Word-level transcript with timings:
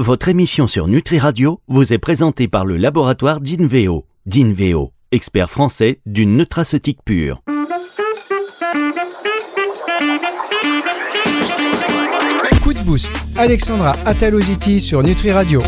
votre 0.00 0.28
émission 0.28 0.66
sur 0.66 0.88
Nutri 0.88 1.18
Radio 1.18 1.60
vous 1.68 1.92
est 1.92 1.98
présentée 1.98 2.48
par 2.48 2.64
le 2.64 2.78
laboratoire 2.78 3.40
d'Inveo. 3.40 4.06
D'Inveo, 4.24 4.92
expert 5.12 5.50
français 5.50 6.00
d'une 6.06 6.38
nutraceutique 6.38 7.00
pure. 7.04 7.42
Coup 12.62 12.72
de 12.72 12.82
boost, 12.82 13.12
Alexandra 13.36 13.94
Ataloziti 14.06 14.80
sur 14.80 15.02
Nutri 15.02 15.32
Radio. 15.32 15.62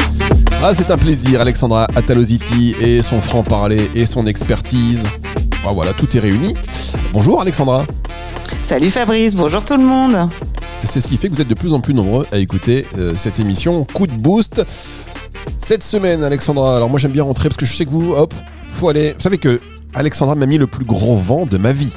Ah, 0.63 0.75
c'est 0.75 0.91
un 0.91 0.97
plaisir, 0.97 1.43
Alexandra 1.43 1.87
Ataloziti 1.95 2.75
et 2.81 3.03
son 3.03 3.21
franc-parler 3.21 3.91
et 3.95 4.07
son 4.07 4.27
expertise. 4.27 5.09
Ah, 5.65 5.71
voilà, 5.73 5.93
tout 5.93 6.17
est 6.17 6.21
réuni. 6.21 6.55
Bonjour 7.13 7.41
Alexandra. 7.41 7.87
Salut 8.65 8.91
Fabrice, 8.91 9.37
bonjour 9.37 9.65
tout 9.65 9.77
le 9.77 9.85
monde. 9.85 10.29
C'est 10.83 11.01
ce 11.01 11.07
qui 11.07 11.17
fait 11.17 11.29
que 11.29 11.35
vous 11.35 11.41
êtes 11.41 11.49
de 11.49 11.55
plus 11.55 11.73
en 11.73 11.81
plus 11.81 11.95
nombreux 11.95 12.27
à 12.33 12.39
écouter 12.39 12.85
euh, 12.99 13.15
cette 13.17 13.39
émission 13.39 13.85
Coup 13.85 14.09
de 14.09 14.13
boost. 14.13 14.65
Cette 15.59 15.85
semaine, 15.85 16.25
Alexandra, 16.25 16.77
alors 16.77 16.91
moi 16.91 16.99
j'aime 16.99 17.13
bien 17.13 17.23
rentrer 17.23 17.49
parce 17.49 17.57
que 17.57 17.67
je 17.67 17.75
sais 17.75 17.85
que 17.85 17.91
vous, 17.91 18.13
hop, 18.13 18.35
faut 18.75 18.89
aller. 18.89 19.13
Vous 19.13 19.21
savez 19.21 19.39
que 19.39 19.61
Alexandra 19.95 20.35
m'a 20.35 20.47
mis 20.47 20.59
le 20.59 20.67
plus 20.67 20.85
grand 20.85 21.15
vent 21.15 21.47
de 21.47 21.59
ma 21.59 21.73
vie. 21.73 21.93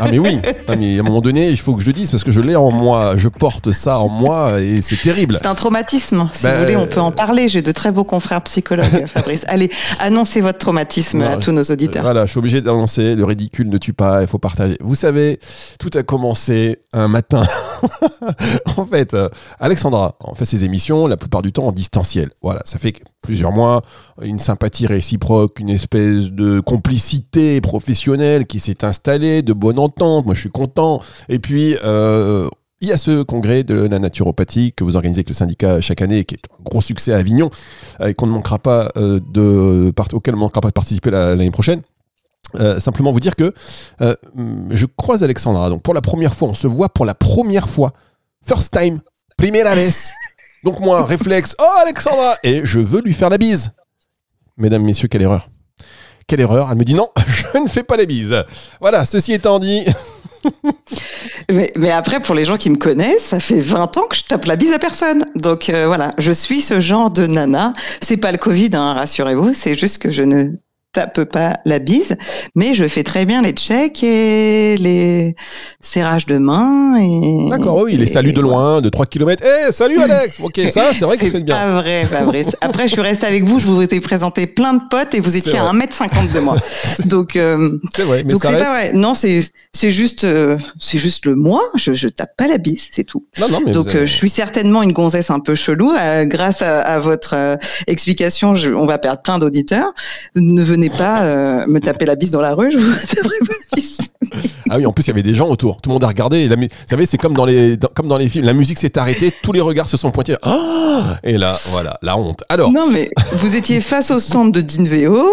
Ah 0.00 0.08
mais 0.10 0.18
oui, 0.18 0.38
ah, 0.68 0.76
mais 0.76 0.96
à 0.96 1.00
un 1.00 1.02
moment 1.02 1.20
donné, 1.20 1.48
il 1.50 1.56
faut 1.58 1.74
que 1.74 1.82
je 1.82 1.86
le 1.86 1.92
dise 1.92 2.10
parce 2.10 2.24
que 2.24 2.30
je 2.30 2.40
l'ai 2.40 2.56
en 2.56 2.70
moi, 2.70 3.14
je 3.16 3.28
porte 3.28 3.72
ça 3.72 3.98
en 3.98 4.08
moi 4.08 4.60
et 4.60 4.82
c'est 4.82 5.00
terrible. 5.00 5.36
C'est 5.40 5.46
un 5.46 5.54
traumatisme. 5.54 6.28
Si 6.32 6.44
Ben, 6.44 6.54
vous 6.54 6.60
voulez, 6.62 6.76
on 6.76 6.86
peut 6.86 7.00
en 7.00 7.12
parler. 7.12 7.48
J'ai 7.48 7.62
de 7.62 7.72
très 7.72 7.92
beaux 7.92 8.04
confrères 8.04 8.42
psychologues, 8.42 9.06
Fabrice. 9.06 9.44
Allez, 9.48 9.70
annoncez 9.98 10.40
votre 10.40 10.58
traumatisme 10.58 11.22
à 11.22 11.36
tous 11.36 11.52
nos 11.52 11.62
auditeurs. 11.64 12.02
Voilà, 12.02 12.26
je 12.26 12.30
suis 12.30 12.38
obligé 12.38 12.60
d'annoncer, 12.60 13.14
le 13.14 13.24
ridicule 13.24 13.68
ne 13.68 13.78
tue 13.78 13.92
pas, 13.92 14.22
il 14.22 14.28
faut 14.28 14.38
partager. 14.38 14.76
Vous 14.80 14.94
savez, 14.94 15.38
tout 15.78 15.90
a 15.94 16.02
commencé 16.02 16.78
un 16.92 17.08
matin. 17.08 17.44
en 18.76 18.86
fait, 18.86 19.14
euh, 19.14 19.28
Alexandra, 19.58 20.16
on 20.20 20.34
fait 20.34 20.44
ses 20.44 20.64
émissions 20.64 21.06
la 21.06 21.16
plupart 21.16 21.42
du 21.42 21.52
temps 21.52 21.66
en 21.66 21.72
distanciel. 21.72 22.30
Voilà, 22.42 22.62
ça 22.64 22.78
fait 22.78 22.94
plusieurs 23.22 23.52
mois, 23.52 23.82
une 24.22 24.40
sympathie 24.40 24.86
réciproque, 24.86 25.60
une 25.60 25.70
espèce 25.70 26.30
de 26.30 26.60
complicité 26.60 27.60
professionnelle 27.60 28.46
qui 28.46 28.60
s'est 28.60 28.84
installée, 28.84 29.42
de 29.42 29.52
bonne 29.52 29.78
entente, 29.78 30.26
moi 30.26 30.34
je 30.34 30.40
suis 30.40 30.50
content. 30.50 31.00
Et 31.28 31.38
puis, 31.38 31.76
euh, 31.84 32.48
il 32.80 32.88
y 32.88 32.92
a 32.92 32.96
ce 32.98 33.22
congrès 33.22 33.62
de 33.62 33.74
la 33.74 33.98
naturopathie 33.98 34.72
que 34.72 34.84
vous 34.84 34.96
organisez 34.96 35.18
avec 35.18 35.28
le 35.28 35.34
syndicat 35.34 35.82
chaque 35.82 36.00
année, 36.00 36.24
qui 36.24 36.34
est 36.36 36.44
un 36.58 36.62
gros 36.62 36.80
succès 36.80 37.12
à 37.12 37.18
Avignon, 37.18 37.50
et 38.02 38.14
qu'on 38.14 38.26
ne 38.26 38.32
manquera 38.32 38.58
pas 38.58 38.90
euh, 38.96 39.20
de, 39.30 39.92
auquel 40.14 40.34
on 40.34 40.38
ne 40.38 40.40
manquera 40.40 40.62
pas 40.62 40.68
de 40.68 40.72
participer 40.72 41.10
la- 41.10 41.34
l'année 41.36 41.50
prochaine. 41.50 41.82
Euh, 42.58 42.80
simplement 42.80 43.12
vous 43.12 43.20
dire 43.20 43.36
que 43.36 43.52
euh, 44.00 44.14
je 44.70 44.86
croise 44.96 45.22
Alexandra. 45.22 45.68
Donc 45.68 45.82
pour 45.82 45.92
la 45.94 46.00
première 46.00 46.34
fois, 46.34 46.48
on 46.48 46.54
se 46.54 46.66
voit 46.66 46.88
pour 46.88 47.04
la 47.04 47.14
première 47.14 47.68
fois. 47.68 47.92
First 48.46 48.72
time, 48.72 49.00
primera 49.36 49.74
vez. 49.74 49.90
Donc 50.64 50.80
moi, 50.80 51.04
réflexe, 51.04 51.56
oh 51.58 51.78
Alexandra 51.80 52.36
Et 52.42 52.60
je 52.64 52.78
veux 52.78 53.00
lui 53.00 53.14
faire 53.14 53.30
la 53.30 53.38
bise. 53.38 53.72
Mesdames, 54.56 54.82
messieurs, 54.82 55.08
quelle 55.08 55.22
erreur. 55.22 55.48
Quelle 56.26 56.40
erreur. 56.40 56.68
Elle 56.70 56.76
me 56.78 56.84
dit 56.84 56.94
non, 56.94 57.08
je 57.26 57.58
ne 57.58 57.68
fais 57.68 57.82
pas 57.82 57.96
la 57.96 58.04
bise. 58.04 58.44
Voilà, 58.80 59.04
ceci 59.04 59.32
étant 59.32 59.58
dit, 59.58 59.84
Mais, 61.50 61.90
après, 61.90 62.20
pour 62.20 62.34
les 62.34 62.44
gens 62.44 62.56
qui 62.56 62.70
me 62.70 62.76
connaissent, 62.76 63.24
ça 63.26 63.40
fait 63.40 63.60
20 63.60 63.96
ans 63.96 64.06
que 64.08 64.16
je 64.16 64.24
tape 64.24 64.44
la 64.44 64.56
bise 64.56 64.72
à 64.72 64.78
personne. 64.78 65.24
Donc 65.34 65.68
euh, 65.68 65.86
voilà, 65.86 66.12
je 66.18 66.32
suis 66.32 66.60
ce 66.60 66.80
genre 66.80 67.10
de 67.10 67.26
nana. 67.26 67.72
C'est 68.00 68.16
pas 68.16 68.32
le 68.32 68.38
Covid, 68.38 68.70
hein, 68.74 68.94
rassurez-vous. 68.94 69.52
C'est 69.54 69.76
juste 69.76 69.98
que 69.98 70.10
je 70.10 70.22
ne 70.22 70.52
tape 70.92 71.24
pas 71.24 71.54
la 71.66 71.78
bise, 71.78 72.16
mais 72.54 72.74
je 72.74 72.86
fais 72.88 73.02
très 73.04 73.24
bien 73.24 73.42
les 73.42 73.52
checks 73.52 74.02
et 74.02 74.76
les 74.76 75.36
serrages 75.80 76.26
de 76.26 76.38
main. 76.38 76.96
Et, 77.00 77.48
d'accord, 77.48 77.78
oui, 77.82 77.96
les 77.96 78.06
saluts 78.06 78.32
de 78.32 78.40
loin, 78.40 78.80
de 78.80 78.88
3 78.88 79.06
km. 79.06 79.42
Eh, 79.46 79.72
salut 79.72 79.98
Alex 80.00 80.40
Ok, 80.42 80.60
ça, 80.70 80.90
c'est 80.92 81.04
vrai 81.04 81.16
que 81.16 81.28
c'est 81.28 81.42
bien. 81.44 81.54
pas 81.54 81.80
vrai, 81.80 82.04
Fabrice. 82.06 82.56
Après, 82.60 82.88
je 82.88 82.92
suis 82.92 83.00
restée 83.02 83.26
avec 83.26 83.44
vous, 83.44 83.58
je 83.60 83.66
vous 83.66 83.80
ai 83.80 84.00
présenté 84.00 84.46
plein 84.46 84.74
de 84.74 84.82
potes 84.90 85.14
et 85.14 85.20
vous 85.20 85.36
étiez 85.36 85.58
à 85.58 85.64
vrai. 85.72 85.86
1m50 85.86 86.32
de 86.32 86.40
moi. 86.40 86.56
Donc, 87.06 87.36
euh, 87.36 87.78
C'est 87.94 88.02
vrai, 88.04 88.24
mais 88.24 88.32
donc 88.32 88.42
ça 88.42 88.50
reste. 88.50 88.64
pas 88.64 88.70
vrai. 88.72 88.92
Non, 88.92 89.14
c'est 89.14 89.42
juste 89.90 90.24
euh, 90.24 90.58
c'est 90.78 90.98
juste 90.98 91.24
le 91.26 91.36
moi. 91.36 91.60
Je, 91.76 91.92
je 91.92 92.08
tape 92.08 92.36
pas 92.36 92.48
la 92.48 92.58
bise, 92.58 92.88
c'est 92.90 93.04
tout. 93.04 93.24
Non, 93.38 93.48
non, 93.48 93.60
mais 93.64 93.72
Donc 93.72 93.88
avez- 93.88 94.00
euh, 94.00 94.06
je 94.06 94.12
suis 94.12 94.30
certainement 94.30 94.82
une 94.82 94.92
gonzesse 94.92 95.30
un 95.30 95.40
peu 95.40 95.54
chelou. 95.54 95.92
Euh, 95.92 96.24
grâce 96.24 96.62
à, 96.62 96.80
à 96.80 96.98
votre 96.98 97.58
explication, 97.86 98.54
je- 98.54 98.72
on 98.72 98.86
va 98.86 98.98
perdre 98.98 99.22
plein 99.22 99.38
d'auditeurs. 99.38 99.92
Ne 100.36 100.62
venez 100.62 100.79
pas 100.88 101.22
euh, 101.22 101.66
me 101.66 101.80
taper 101.80 102.06
la 102.06 102.16
bise 102.16 102.30
dans 102.30 102.40
la 102.40 102.54
rue. 102.54 102.70
Je 102.72 102.78
vous 102.78 102.92
taperai 102.92 103.38
pas 103.40 103.52
la 103.70 103.76
bise. 103.76 103.98
Ah 104.70 104.76
oui, 104.78 104.86
en 104.86 104.92
plus, 104.92 105.04
il 105.04 105.08
y 105.08 105.10
avait 105.10 105.22
des 105.22 105.34
gens 105.34 105.48
autour. 105.48 105.80
Tout 105.82 105.90
le 105.90 105.94
monde 105.94 106.04
a 106.04 106.08
regardé. 106.08 106.38
Et 106.38 106.48
la 106.48 106.56
Vous 106.56 106.68
savez, 106.88 107.04
c'est 107.06 107.18
comme 107.18 107.34
dans, 107.34 107.44
les, 107.44 107.76
dans- 107.76 107.88
comme 107.92 108.06
dans 108.08 108.16
les 108.16 108.28
films. 108.28 108.46
La 108.46 108.52
musique 108.52 108.78
s'est 108.78 108.96
arrêtée, 108.98 109.32
tous 109.42 109.52
les 109.52 109.60
regards 109.60 109.88
se 109.88 109.96
sont 109.96 110.10
pointés. 110.12 110.36
Ah 110.42 111.18
et 111.24 111.36
là, 111.38 111.58
voilà, 111.70 111.98
la 112.02 112.16
honte. 112.16 112.42
Alors, 112.48 112.70
Non, 112.70 112.86
mais 112.90 113.10
vous 113.32 113.56
étiez 113.56 113.80
face 113.80 114.10
au 114.10 114.20
stand 114.20 114.52
de 114.52 114.60
Dinveo 114.60 115.28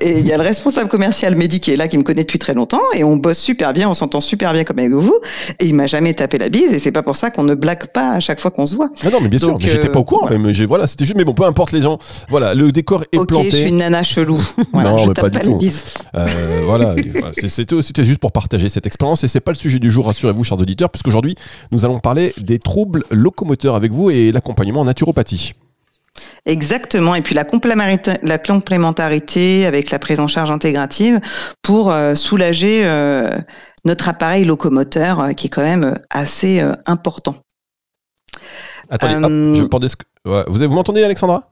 et 0.00 0.18
il 0.18 0.26
y 0.26 0.32
a 0.32 0.36
le 0.36 0.42
responsable 0.42 0.88
commercial 0.88 1.36
Mehdi 1.36 1.60
qui 1.60 1.70
est 1.70 1.76
là, 1.76 1.88
qui 1.88 1.98
me 1.98 2.02
connaît 2.02 2.22
depuis 2.22 2.38
très 2.38 2.54
longtemps 2.54 2.80
et 2.94 3.04
on 3.04 3.16
bosse 3.16 3.38
super 3.38 3.72
bien, 3.72 3.88
on 3.88 3.94
s'entend 3.94 4.20
super 4.20 4.52
bien 4.52 4.64
comme 4.64 4.78
avec 4.78 4.92
vous 4.92 5.14
et 5.58 5.66
il 5.66 5.74
m'a 5.74 5.86
jamais 5.86 6.14
tapé 6.14 6.38
la 6.38 6.48
bise 6.48 6.72
et 6.72 6.78
c'est 6.78 6.92
pas 6.92 7.02
pour 7.02 7.16
ça 7.16 7.30
qu'on 7.30 7.42
ne 7.42 7.54
blague 7.54 7.86
pas 7.88 8.12
à 8.12 8.20
chaque 8.20 8.40
fois 8.40 8.50
qu'on 8.50 8.66
se 8.66 8.74
voit. 8.74 8.90
non, 9.04 9.10
non, 9.10 9.20
mais 9.20 9.28
bien 9.28 9.38
sûr, 9.38 9.58
mais 9.60 9.68
j'étais 9.68 9.88
euh, 9.88 9.92
pas 9.92 10.00
au 10.00 10.04
courant. 10.04 10.28
mais 10.38 10.52
voilà, 10.66 10.86
c'était 10.86 11.04
juste, 11.04 11.16
mais 11.16 11.24
bon, 11.24 11.34
peu 11.34 11.44
importe 11.44 11.72
les 11.72 11.82
gens. 11.82 11.98
Voilà, 12.30 12.54
le 12.54 12.72
décor 12.72 13.04
est 13.12 13.18
ok, 13.18 13.28
planté. 13.28 13.50
je 13.50 13.56
suis 13.56 13.68
une 13.68 13.78
nana 13.78 14.02
chelou. 14.02 14.40
Voilà, 14.72 14.90
Non, 14.90 14.98
je 14.98 15.08
mais 15.08 15.14
tape 15.14 15.24
pas 15.24 15.38
pas, 15.38 15.44
du 15.44 15.58
les 15.58 15.70
tout. 15.70 15.76
Euh, 16.16 16.26
voilà, 16.64 16.94
c'était 17.48 18.04
juste 18.04 18.18
pour 18.18 18.32
partager 18.32 18.68
cette 18.68 18.86
expérience 18.86 19.22
et 19.24 19.28
c'est 19.28 19.40
pas 19.40 19.52
le 19.52 19.56
sujet 19.56 19.78
du 19.78 19.90
jour, 19.90 20.06
rassurez-vous, 20.06 20.44
chers 20.44 20.58
auditeurs, 20.58 20.90
puisqu'aujourd'hui, 20.90 21.34
nous 21.72 21.84
allons 21.84 22.00
parler 22.00 22.32
des 22.38 22.58
troubles 22.58 23.04
locomoteurs 23.10 23.74
avec 23.74 23.92
vous 23.92 24.10
et 24.10 24.32
l'accompagnement 24.32 24.80
en 24.80 24.84
naturopathie. 24.84 25.52
Exactement. 26.46 27.14
Et 27.14 27.22
puis 27.22 27.34
la 27.34 27.44
complémentarité, 27.44 28.12
la 28.22 28.38
complémentarité 28.38 29.66
avec 29.66 29.90
la 29.90 29.98
prise 29.98 30.20
en 30.20 30.26
charge 30.26 30.50
intégrative 30.50 31.20
pour 31.62 31.90
euh, 31.90 32.14
soulager 32.14 32.82
euh, 32.84 33.30
notre 33.84 34.08
appareil 34.08 34.44
locomoteur 34.44 35.20
euh, 35.20 35.32
qui 35.32 35.46
est 35.46 35.50
quand 35.50 35.62
même 35.62 35.96
assez 36.10 36.62
important. 36.86 37.36
Attendez, 38.90 39.14
Euh, 39.14 39.50
hop, 39.52 39.54
je 39.56 39.62
que- 39.96 40.30
ouais, 40.30 40.44
vous, 40.46 40.58
vous 40.58 40.74
m'entendez, 40.74 41.02
Alexandra? 41.02 41.48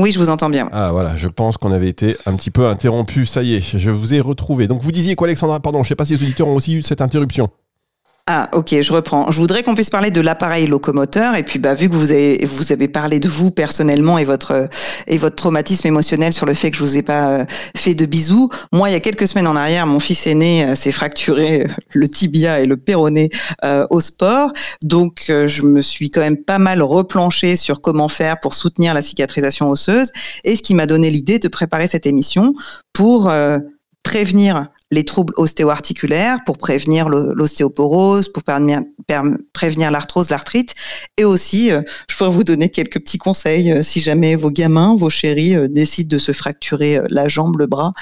Oui, 0.00 0.12
je 0.12 0.18
vous 0.18 0.30
entends 0.30 0.48
bien. 0.48 0.68
Ah 0.72 0.92
voilà, 0.92 1.16
je 1.16 1.26
pense 1.26 1.56
qu'on 1.56 1.72
avait 1.72 1.88
été 1.88 2.16
un 2.24 2.36
petit 2.36 2.52
peu 2.52 2.66
interrompu. 2.68 3.26
Ça 3.26 3.42
y 3.42 3.54
est, 3.54 3.78
je 3.78 3.90
vous 3.90 4.14
ai 4.14 4.20
retrouvé. 4.20 4.68
Donc 4.68 4.80
vous 4.80 4.92
disiez 4.92 5.16
quoi, 5.16 5.26
Alexandra? 5.26 5.58
Pardon, 5.58 5.82
je 5.82 5.88
sais 5.88 5.96
pas 5.96 6.04
si 6.04 6.14
les 6.14 6.22
auditeurs 6.22 6.46
ont 6.46 6.54
aussi 6.54 6.74
eu 6.74 6.82
cette 6.82 7.00
interruption. 7.00 7.48
Ah, 8.30 8.50
ok, 8.52 8.82
je 8.82 8.92
reprends. 8.92 9.30
Je 9.30 9.40
voudrais 9.40 9.62
qu'on 9.62 9.74
puisse 9.74 9.88
parler 9.88 10.10
de 10.10 10.20
l'appareil 10.20 10.66
locomoteur. 10.66 11.34
Et 11.34 11.42
puis, 11.42 11.58
bah, 11.58 11.72
vu 11.72 11.88
que 11.88 11.94
vous 11.94 12.12
avez, 12.12 12.44
vous 12.44 12.72
avez 12.72 12.86
parlé 12.86 13.20
de 13.20 13.28
vous 13.28 13.50
personnellement 13.50 14.18
et 14.18 14.26
votre, 14.26 14.68
et 15.06 15.16
votre 15.16 15.34
traumatisme 15.34 15.86
émotionnel 15.86 16.34
sur 16.34 16.44
le 16.44 16.52
fait 16.52 16.70
que 16.70 16.76
je 16.76 16.82
vous 16.82 16.98
ai 16.98 17.02
pas 17.02 17.30
euh, 17.30 17.44
fait 17.74 17.94
de 17.94 18.04
bisous. 18.04 18.50
Moi, 18.70 18.90
il 18.90 18.92
y 18.92 18.96
a 18.96 19.00
quelques 19.00 19.26
semaines 19.26 19.46
en 19.46 19.56
arrière, 19.56 19.86
mon 19.86 19.98
fils 19.98 20.26
aîné 20.26 20.62
euh, 20.66 20.74
s'est 20.74 20.90
fracturé 20.90 21.62
euh, 21.62 21.68
le 21.94 22.06
tibia 22.06 22.60
et 22.60 22.66
le 22.66 22.76
péroné 22.76 23.30
euh, 23.64 23.86
au 23.88 24.02
sport. 24.02 24.52
Donc, 24.82 25.24
je 25.28 25.62
me 25.62 25.80
suis 25.80 26.10
quand 26.10 26.20
même 26.20 26.36
pas 26.36 26.58
mal 26.58 26.82
replanché 26.82 27.56
sur 27.56 27.80
comment 27.80 28.08
faire 28.08 28.40
pour 28.40 28.54
soutenir 28.54 28.92
la 28.92 29.00
cicatrisation 29.00 29.70
osseuse. 29.70 30.12
Et 30.44 30.54
ce 30.54 30.62
qui 30.62 30.74
m'a 30.74 30.84
donné 30.84 31.10
l'idée 31.10 31.38
de 31.38 31.48
préparer 31.48 31.86
cette 31.86 32.04
émission 32.04 32.52
pour 32.92 33.32
prévenir 34.02 34.68
les 34.90 35.04
troubles 35.04 35.34
ostéo-articulaires, 35.36 36.38
pour 36.46 36.58
prévenir 36.58 37.08
l'ostéoporose, 37.08 38.28
pour 38.28 38.42
prévenir, 38.42 39.90
l'arthrose, 39.90 40.30
l'arthrite. 40.30 40.74
Et 41.16 41.24
aussi, 41.24 41.70
euh, 41.70 41.82
je 42.08 42.16
pourrais 42.16 42.30
vous 42.30 42.44
donner 42.44 42.70
quelques 42.70 43.00
petits 43.00 43.18
conseils 43.18 43.72
euh, 43.72 43.82
si 43.82 44.00
jamais 44.00 44.34
vos 44.34 44.50
gamins, 44.50 44.96
vos 44.96 45.10
chéris 45.10 45.56
euh, 45.56 45.68
décident 45.68 46.08
de 46.08 46.18
se 46.18 46.32
fracturer 46.32 47.00
la 47.10 47.28
jambe, 47.28 47.58
le 47.58 47.66
bras, 47.66 47.92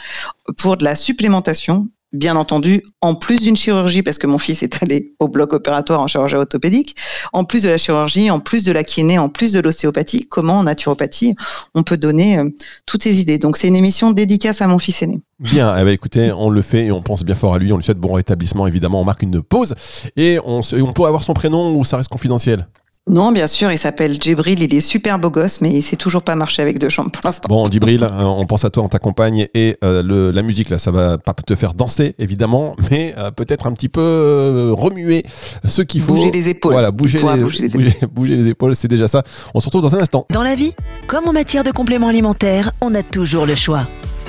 pour 0.58 0.76
de 0.76 0.84
la 0.84 0.94
supplémentation. 0.94 1.88
Bien 2.12 2.36
entendu, 2.36 2.82
en 3.00 3.14
plus 3.14 3.40
d'une 3.40 3.56
chirurgie, 3.56 4.02
parce 4.02 4.16
que 4.18 4.26
mon 4.28 4.38
fils 4.38 4.62
est 4.62 4.82
allé 4.82 5.14
au 5.18 5.28
bloc 5.28 5.52
opératoire 5.52 6.00
en 6.00 6.06
chirurgie 6.06 6.36
orthopédique, 6.36 6.94
en 7.32 7.42
plus 7.44 7.64
de 7.64 7.68
la 7.68 7.78
chirurgie, 7.78 8.30
en 8.30 8.38
plus 8.38 8.62
de 8.62 8.70
la 8.72 8.84
kiné, 8.84 9.18
en 9.18 9.28
plus 9.28 9.52
de 9.52 9.58
l'ostéopathie, 9.60 10.26
comment 10.28 10.60
en 10.60 10.62
naturopathie 10.62 11.34
on 11.74 11.82
peut 11.82 11.96
donner 11.96 12.38
euh, 12.38 12.48
toutes 12.86 13.02
ces 13.02 13.20
idées. 13.20 13.38
Donc 13.38 13.56
c'est 13.56 13.66
une 13.68 13.76
émission 13.76 14.12
dédicace 14.12 14.62
à 14.62 14.66
mon 14.68 14.78
fils 14.78 15.02
aîné. 15.02 15.20
Bien, 15.40 15.76
eh 15.78 15.84
ben, 15.84 15.90
écoutez, 15.90 16.30
on 16.32 16.48
le 16.48 16.62
fait 16.62 16.86
et 16.86 16.92
on 16.92 17.02
pense 17.02 17.24
bien 17.24 17.34
fort 17.34 17.54
à 17.54 17.58
lui. 17.58 17.72
On 17.72 17.76
lui 17.76 17.84
souhaite 17.84 17.98
bon 17.98 18.12
rétablissement, 18.12 18.66
évidemment. 18.66 19.00
On 19.00 19.04
marque 19.04 19.22
une 19.22 19.42
pause 19.42 19.74
et 20.16 20.38
on, 20.44 20.62
se- 20.62 20.76
et 20.76 20.82
on 20.82 20.92
peut 20.92 21.04
avoir 21.04 21.24
son 21.24 21.34
prénom 21.34 21.76
ou 21.76 21.84
ça 21.84 21.96
reste 21.98 22.08
confidentiel. 22.08 22.66
Non, 23.08 23.30
bien 23.30 23.46
sûr, 23.46 23.70
il 23.70 23.78
s'appelle 23.78 24.20
Djibril, 24.20 24.60
il 24.64 24.74
est 24.74 24.80
super 24.80 25.20
beau 25.20 25.30
gosse, 25.30 25.60
mais 25.60 25.70
il 25.70 25.80
sait 25.80 25.94
toujours 25.94 26.22
pas 26.22 26.34
marcher 26.34 26.60
avec 26.62 26.80
deux 26.80 26.88
jambes 26.88 27.12
pour 27.12 27.20
l'instant. 27.24 27.46
Bon, 27.48 27.70
Djibril, 27.70 28.02
euh, 28.02 28.08
on 28.24 28.44
pense 28.46 28.64
à 28.64 28.70
toi, 28.70 28.82
on 28.82 28.88
t'accompagne 28.88 29.46
et 29.54 29.76
euh, 29.84 30.02
le- 30.02 30.32
la 30.32 30.42
musique 30.42 30.70
là, 30.70 30.78
ça 30.80 30.90
va 30.90 31.16
pas 31.16 31.32
te 31.32 31.54
faire 31.54 31.72
danser 31.74 32.16
évidemment, 32.18 32.74
mais 32.90 33.14
euh, 33.16 33.30
peut-être 33.30 33.68
un 33.68 33.72
petit 33.74 33.88
peu 33.88 34.00
euh, 34.02 34.72
remuer 34.76 35.22
ce 35.64 35.82
qu'il 35.82 36.02
faut. 36.02 36.14
Bouger 36.14 36.32
les 36.32 36.48
épaules. 36.48 36.72
Voilà, 36.72 36.90
bouger 36.90 37.20
les, 37.20 37.42
bouger 37.44 37.62
les 37.62 37.68
bouger- 37.68 37.96
bouger 38.12 38.36
les 38.36 38.48
épaules, 38.48 38.74
c'est 38.74 38.88
déjà 38.88 39.06
ça. 39.06 39.22
On 39.54 39.60
se 39.60 39.66
retrouve 39.66 39.82
dans 39.82 39.94
un 39.94 40.00
instant. 40.00 40.26
Dans 40.32 40.42
la 40.42 40.56
vie, 40.56 40.72
comme 41.06 41.28
en 41.28 41.32
matière 41.32 41.62
de 41.62 41.70
compléments 41.70 42.08
alimentaires, 42.08 42.72
on 42.80 42.92
a 42.96 43.04
toujours 43.04 43.46
le 43.46 43.54
choix. 43.54 43.82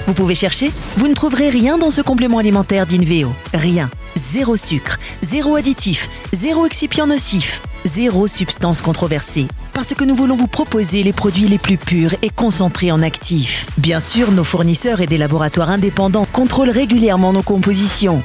Vous 0.06 0.14
pouvez 0.14 0.36
chercher, 0.36 0.72
vous 0.98 1.08
ne 1.08 1.16
trouverez 1.16 1.50
rien 1.50 1.80
dans 1.80 1.90
ce 1.90 2.02
complément 2.02 2.38
alimentaire 2.38 2.86
d'Inveo. 2.86 3.30
Rien. 3.56 3.90
Zéro 4.16 4.56
sucre, 4.56 4.98
zéro 5.24 5.56
additif, 5.56 6.10
zéro 6.32 6.66
excipient 6.68 7.06
nocif, 7.08 7.62
zéro 7.88 8.28
substance 8.28 8.82
controversée. 8.82 9.48
parce 9.74 9.94
que 9.94 10.04
nous 10.04 10.16
voulons 10.16 10.36
vous 10.36 10.48
proposer 10.48 11.04
les 11.04 11.14
produits 11.14 11.48
les 11.48 11.60
plus 11.60 11.78
purs 11.78 12.16
et 12.24 12.32
concentrés 12.32 12.92
en 12.92 13.04
actifs. 13.04 13.68
Bien 13.78 14.00
sûr, 14.00 14.32
nos 14.32 14.44
fournisseurs 14.44 15.02
et 15.02 15.06
des 15.06 15.20
laboratoires 15.20 15.70
indépendants 15.70 16.26
contrôlent 16.34 16.72
régulièrement 16.72 17.32
nos 17.32 17.44
compositions. 17.44 18.24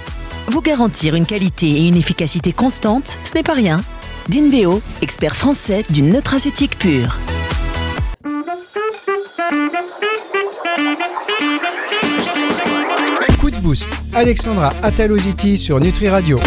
Vous 0.49 0.62
garantir 0.62 1.14
une 1.14 1.26
qualité 1.26 1.67
et 1.67 1.88
une 1.88 1.97
efficacité 1.99 2.55
constante, 2.55 3.19
ce 3.25 3.35
n'est 3.35 3.43
pas 3.43 3.53
rien. 3.53 3.85
Dinveo, 4.31 4.81
expert 5.03 5.37
français 5.37 5.82
d'une 5.91 6.11
nutraceutique 6.11 6.79
pure. 6.79 7.19
Coup 13.38 13.50
de 13.50 13.56
boost. 13.56 13.88
Alexandra 14.14 14.73
Ataloziti 14.82 15.59
sur 15.59 15.81
Nutri 15.81 16.09
Radio. 16.09 16.41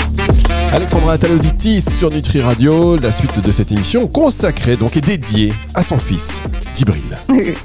Alexandra 0.74 1.14
Ataloziti 1.14 1.80
sur 1.80 2.12
Nutri 2.12 2.42
Radio, 2.42 2.98
la 2.98 3.12
suite 3.12 3.40
de 3.40 3.52
cette 3.52 3.72
émission 3.72 4.08
consacrée 4.08 4.76
donc 4.76 4.98
et 4.98 5.02
dédiée 5.02 5.54
à 5.74 5.82
son 5.82 5.98
fils, 5.98 6.42
Djibril. 6.74 7.02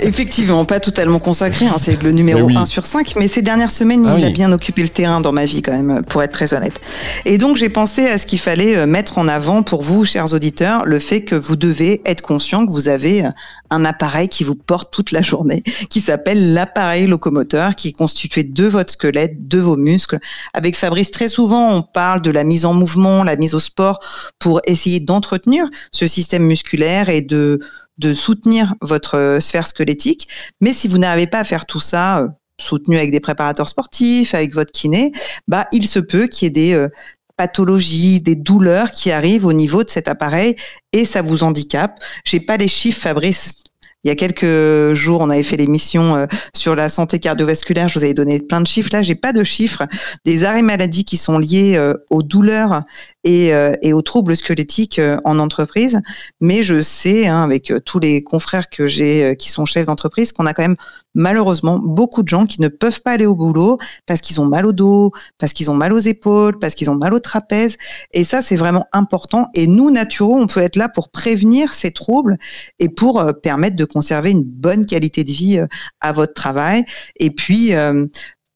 Effectivement, 0.00 0.64
pas 0.64 0.80
totalement 0.80 1.18
consacré, 1.18 1.66
hein, 1.66 1.76
c'est 1.78 2.02
le 2.02 2.12
numéro 2.12 2.46
Mais 2.46 2.54
oui. 2.54 2.56
1 2.56 2.66
sur 2.66 2.86
5, 2.86 3.14
mais 3.18 3.28
ces 3.28 3.42
dernières 3.42 3.70
semaines, 3.70 4.06
Ah 4.08 4.16
il 4.18 4.24
a 4.24 4.30
bien 4.30 4.50
occupé 4.52 4.82
le 4.82 4.88
terrain 4.88 5.20
dans 5.20 5.32
ma 5.32 5.44
vie 5.44 5.60
quand 5.60 5.72
même, 5.72 6.02
pour 6.08 6.22
être 6.22 6.32
très 6.32 6.54
honnête. 6.54 6.80
Et 7.24 7.36
donc 7.36 7.56
j'ai 7.56 7.68
pensé 7.68 8.06
à 8.08 8.16
ce 8.16 8.26
qu'il 8.26 8.38
fallait 8.38 8.76
euh, 8.76 8.86
mettre 8.86 9.18
en 9.18 9.28
avant 9.28 9.62
pour 9.62 9.82
vous, 9.82 10.04
chers 10.04 10.32
auditeurs, 10.32 10.84
le 10.86 10.98
fait 10.98 11.22
que 11.22 11.34
vous 11.34 11.56
devez 11.56 12.00
être 12.06 12.22
conscient 12.22 12.64
que 12.64 12.72
vous 12.72 12.88
avez 12.88 13.26
euh, 13.26 13.30
un 13.70 13.84
appareil 13.84 14.28
qui 14.28 14.44
vous 14.44 14.54
porte 14.54 14.92
toute 14.92 15.12
la 15.12 15.22
journée, 15.22 15.62
qui 15.90 16.00
s'appelle 16.00 16.54
l'appareil 16.54 17.06
locomoteur, 17.06 17.74
qui 17.74 17.88
est 17.88 17.92
constitué 17.92 18.44
de 18.44 18.64
votre 18.64 18.92
squelette, 18.92 19.48
de 19.48 19.58
vos 19.58 19.76
muscles. 19.76 20.18
Avec 20.52 20.76
Fabrice, 20.76 21.10
très 21.10 21.28
souvent, 21.28 21.74
on 21.74 21.82
parle 21.82 22.11
de 22.20 22.30
la 22.30 22.44
mise 22.44 22.64
en 22.64 22.74
mouvement, 22.74 23.24
la 23.24 23.36
mise 23.36 23.54
au 23.54 23.60
sport, 23.60 24.00
pour 24.38 24.60
essayer 24.66 25.00
d'entretenir 25.00 25.66
ce 25.92 26.06
système 26.06 26.44
musculaire 26.44 27.08
et 27.08 27.22
de 27.22 27.60
de 27.98 28.14
soutenir 28.14 28.74
votre 28.80 29.16
euh, 29.16 29.40
sphère 29.40 29.66
squelettique. 29.66 30.28
Mais 30.60 30.72
si 30.72 30.88
vous 30.88 30.98
n'arrivez 30.98 31.26
pas 31.26 31.40
à 31.40 31.44
faire 31.44 31.66
tout 31.66 31.80
ça, 31.80 32.20
euh, 32.20 32.28
soutenu 32.60 32.96
avec 32.96 33.10
des 33.10 33.20
préparateurs 33.20 33.68
sportifs, 33.68 34.34
avec 34.34 34.54
votre 34.54 34.72
kiné, 34.72 35.12
bah, 35.48 35.66
il 35.72 35.86
se 35.86 35.98
peut 35.98 36.26
qu'il 36.26 36.46
y 36.46 36.48
ait 36.48 36.50
des 36.50 36.72
euh, 36.74 36.88
pathologies, 37.36 38.20
des 38.20 38.34
douleurs 38.34 38.90
qui 38.90 39.10
arrivent 39.10 39.46
au 39.46 39.52
niveau 39.52 39.84
de 39.84 39.90
cet 39.90 40.08
appareil 40.08 40.56
et 40.92 41.04
ça 41.04 41.22
vous 41.22 41.44
handicape. 41.44 41.98
J'ai 42.24 42.40
pas 42.40 42.56
les 42.56 42.68
chiffres, 42.68 43.00
Fabrice. 43.00 43.54
Il 44.04 44.08
y 44.08 44.10
a 44.10 44.16
quelques 44.16 44.94
jours, 44.94 45.20
on 45.20 45.30
avait 45.30 45.44
fait 45.44 45.56
l'émission 45.56 46.16
euh, 46.16 46.26
sur 46.54 46.74
la 46.74 46.88
santé 46.88 47.20
cardiovasculaire. 47.20 47.88
Je 47.88 47.98
vous 47.98 48.04
avais 48.04 48.14
donné 48.14 48.40
plein 48.40 48.60
de 48.60 48.66
chiffres. 48.66 48.90
Là, 48.92 49.02
j'ai 49.02 49.14
pas 49.14 49.32
de 49.32 49.44
chiffres 49.44 49.84
des 50.24 50.42
arrêts 50.42 50.62
maladies 50.62 51.04
qui 51.04 51.16
sont 51.16 51.38
liés 51.38 51.76
euh, 51.76 51.94
aux 52.10 52.24
douleurs 52.24 52.82
et, 53.22 53.54
euh, 53.54 53.74
et 53.80 53.92
aux 53.92 54.02
troubles 54.02 54.36
squelettiques 54.36 55.00
en 55.24 55.38
entreprise. 55.38 56.00
Mais 56.40 56.64
je 56.64 56.82
sais, 56.82 57.28
hein, 57.28 57.42
avec 57.42 57.72
tous 57.84 58.00
les 58.00 58.24
confrères 58.24 58.68
que 58.70 58.88
j'ai 58.88 59.36
qui 59.38 59.50
sont 59.50 59.64
chefs 59.64 59.86
d'entreprise, 59.86 60.32
qu'on 60.32 60.46
a 60.46 60.54
quand 60.54 60.62
même 60.62 60.76
malheureusement 61.14 61.78
beaucoup 61.78 62.22
de 62.22 62.28
gens 62.28 62.46
qui 62.46 62.60
ne 62.60 62.68
peuvent 62.68 63.02
pas 63.02 63.12
aller 63.12 63.26
au 63.26 63.36
boulot 63.36 63.78
parce 64.06 64.20
qu'ils 64.20 64.40
ont 64.40 64.46
mal 64.46 64.66
au 64.66 64.72
dos, 64.72 65.12
parce 65.38 65.52
qu'ils 65.52 65.70
ont 65.70 65.74
mal 65.74 65.92
aux 65.92 65.98
épaules, 65.98 66.58
parce 66.58 66.74
qu'ils 66.74 66.90
ont 66.90 66.94
mal 66.94 67.14
au 67.14 67.18
trapèze. 67.18 67.76
Et 68.12 68.24
ça, 68.24 68.42
c'est 68.42 68.56
vraiment 68.56 68.86
important. 68.92 69.48
Et 69.54 69.66
nous, 69.66 69.90
naturaux, 69.90 70.36
on 70.36 70.46
peut 70.46 70.60
être 70.60 70.76
là 70.76 70.88
pour 70.88 71.10
prévenir 71.10 71.74
ces 71.74 71.90
troubles 71.90 72.36
et 72.78 72.88
pour 72.88 73.20
euh, 73.20 73.32
permettre 73.32 73.76
de 73.76 73.84
conserver 73.84 74.30
une 74.30 74.44
bonne 74.44 74.86
qualité 74.86 75.24
de 75.24 75.32
vie 75.32 75.58
euh, 75.58 75.66
à 76.00 76.12
votre 76.12 76.34
travail. 76.34 76.84
Et 77.16 77.30
puis, 77.30 77.74
euh, 77.74 78.06